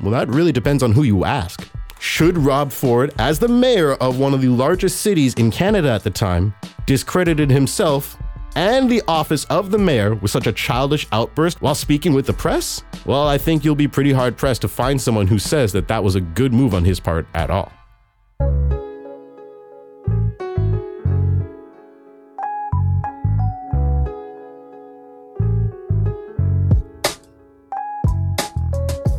Well, 0.00 0.12
that 0.12 0.28
really 0.28 0.52
depends 0.52 0.82
on 0.82 0.92
who 0.92 1.02
you 1.02 1.24
ask. 1.24 1.68
Should 1.98 2.38
Rob 2.38 2.72
Ford, 2.72 3.12
as 3.18 3.38
the 3.38 3.48
mayor 3.48 3.94
of 3.94 4.18
one 4.18 4.32
of 4.34 4.40
the 4.40 4.48
largest 4.48 5.02
cities 5.02 5.34
in 5.34 5.50
Canada 5.50 5.90
at 5.90 6.02
the 6.02 6.10
time, 6.10 6.54
discredited 6.86 7.50
himself 7.50 8.16
and 8.56 8.90
the 8.90 9.02
office 9.06 9.44
of 9.44 9.70
the 9.70 9.78
mayor 9.78 10.14
with 10.14 10.32
such 10.32 10.48
a 10.48 10.52
childish 10.52 11.06
outburst 11.12 11.62
while 11.62 11.74
speaking 11.74 12.14
with 12.14 12.26
the 12.26 12.32
press? 12.32 12.82
Well, 13.04 13.28
I 13.28 13.38
think 13.38 13.64
you'll 13.64 13.76
be 13.76 13.86
pretty 13.86 14.12
hard 14.12 14.36
pressed 14.36 14.62
to 14.62 14.68
find 14.68 15.00
someone 15.00 15.28
who 15.28 15.38
says 15.38 15.72
that 15.72 15.86
that 15.88 16.02
was 16.02 16.16
a 16.16 16.20
good 16.20 16.52
move 16.52 16.74
on 16.74 16.84
his 16.84 16.98
part 16.98 17.26
at 17.34 17.50
all. 17.50 17.70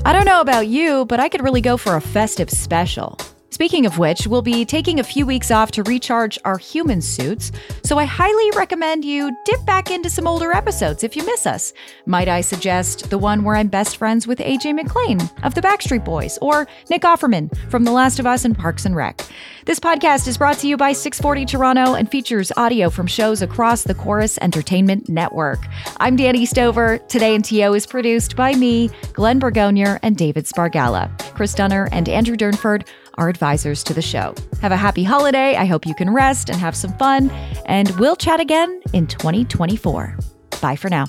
I 0.04 0.14
don't 0.14 0.26
know 0.26 0.40
about 0.42 0.68
you, 0.68 1.06
but 1.06 1.20
I 1.20 1.30
could 1.30 1.44
really 1.44 1.62
go 1.62 1.76
for 1.76 1.96
a 1.96 2.02
festive 2.02 2.50
special. 2.50 3.18
Speaking 3.50 3.86
of 3.86 3.98
which, 3.98 4.28
we'll 4.28 4.42
be 4.42 4.66
taking 4.66 5.00
a 5.00 5.04
few 5.04 5.26
weeks 5.26 5.52
off 5.52 5.72
to 5.72 5.84
recharge 5.84 6.38
our 6.44 6.58
human 6.58 7.02
suits, 7.02 7.52
so 7.82 7.98
I 7.98 8.04
highly 8.04 8.52
recommend 8.58 9.06
you 9.06 9.36
dip 9.46 9.66
back 9.66 9.90
into 9.90 10.10
some 10.10 10.28
older 10.28 10.52
episodes 10.52 11.04
if 11.04 11.16
you 11.16 11.26
miss 11.26 11.48
us. 11.48 11.72
Might 12.06 12.28
I 12.28 12.42
suggest 12.42 13.10
the 13.10 13.18
one 13.18 13.46
where 13.46 13.56
I'm 13.56 13.70
best 13.70 13.98
friends 13.98 14.28
with 14.28 14.40
AJ 14.40 14.76
McLean 14.76 15.22
of 15.44 15.56
the 15.56 15.62
Backstreet 15.62 16.04
Boys 16.04 16.38
or 16.42 16.68
Nick 16.90 17.04
Offerman 17.04 17.56
from 17.70 17.86
The 17.86 17.92
Last 17.92 18.20
of 18.20 18.26
Us 18.26 18.44
and 18.44 18.58
Parks 18.58 18.86
and 18.86 18.96
Rec. 18.96 19.22
This 19.66 19.80
podcast 19.80 20.28
is 20.28 20.38
brought 20.38 20.58
to 20.60 20.68
you 20.68 20.78
by 20.78 20.92
640 20.94 21.46
Toronto 21.46 21.94
and 21.94 22.10
features 22.10 22.52
audio 22.58 22.90
from 22.90 23.08
shows 23.08 23.42
across 23.42 23.84
the 23.84 23.96
Corus 23.96 24.38
Entertainment 24.42 25.10
Network. 25.10 25.60
I'm 25.98 26.18
Dani 26.18 26.48
Stover. 26.48 26.98
Today 27.10 27.34
in 27.34 27.42
TO 27.42 27.74
is 27.74 27.86
produced 27.86 28.36
by 28.36 28.54
me, 28.56 28.90
Glenn 29.14 29.40
Bragonier, 29.40 30.00
and 30.04 30.18
David 30.18 30.46
Spargala. 30.46 31.10
Chris 31.34 31.54
Dunner 31.54 31.90
and 31.92 32.08
Andrew 32.08 32.36
Durnford 32.36 32.88
are 33.18 33.30
advisors 33.30 33.84
to 33.86 33.94
the 33.94 34.02
show. 34.02 34.36
Have 34.62 34.72
a 34.72 34.78
happy 34.78 35.04
holiday. 35.04 35.56
I 35.56 35.66
hope 35.66 35.86
you 35.86 35.96
can 35.96 36.10
rest 36.10 36.50
and 36.50 36.58
have 36.60 36.76
some 36.76 36.94
fun. 36.98 37.30
And 37.66 37.90
we'll 38.00 38.16
chat 38.16 38.40
again 38.40 38.82
in 38.94 39.08
2024. 39.08 40.18
Bye 40.62 40.76
for 40.76 40.90
now. 40.90 41.06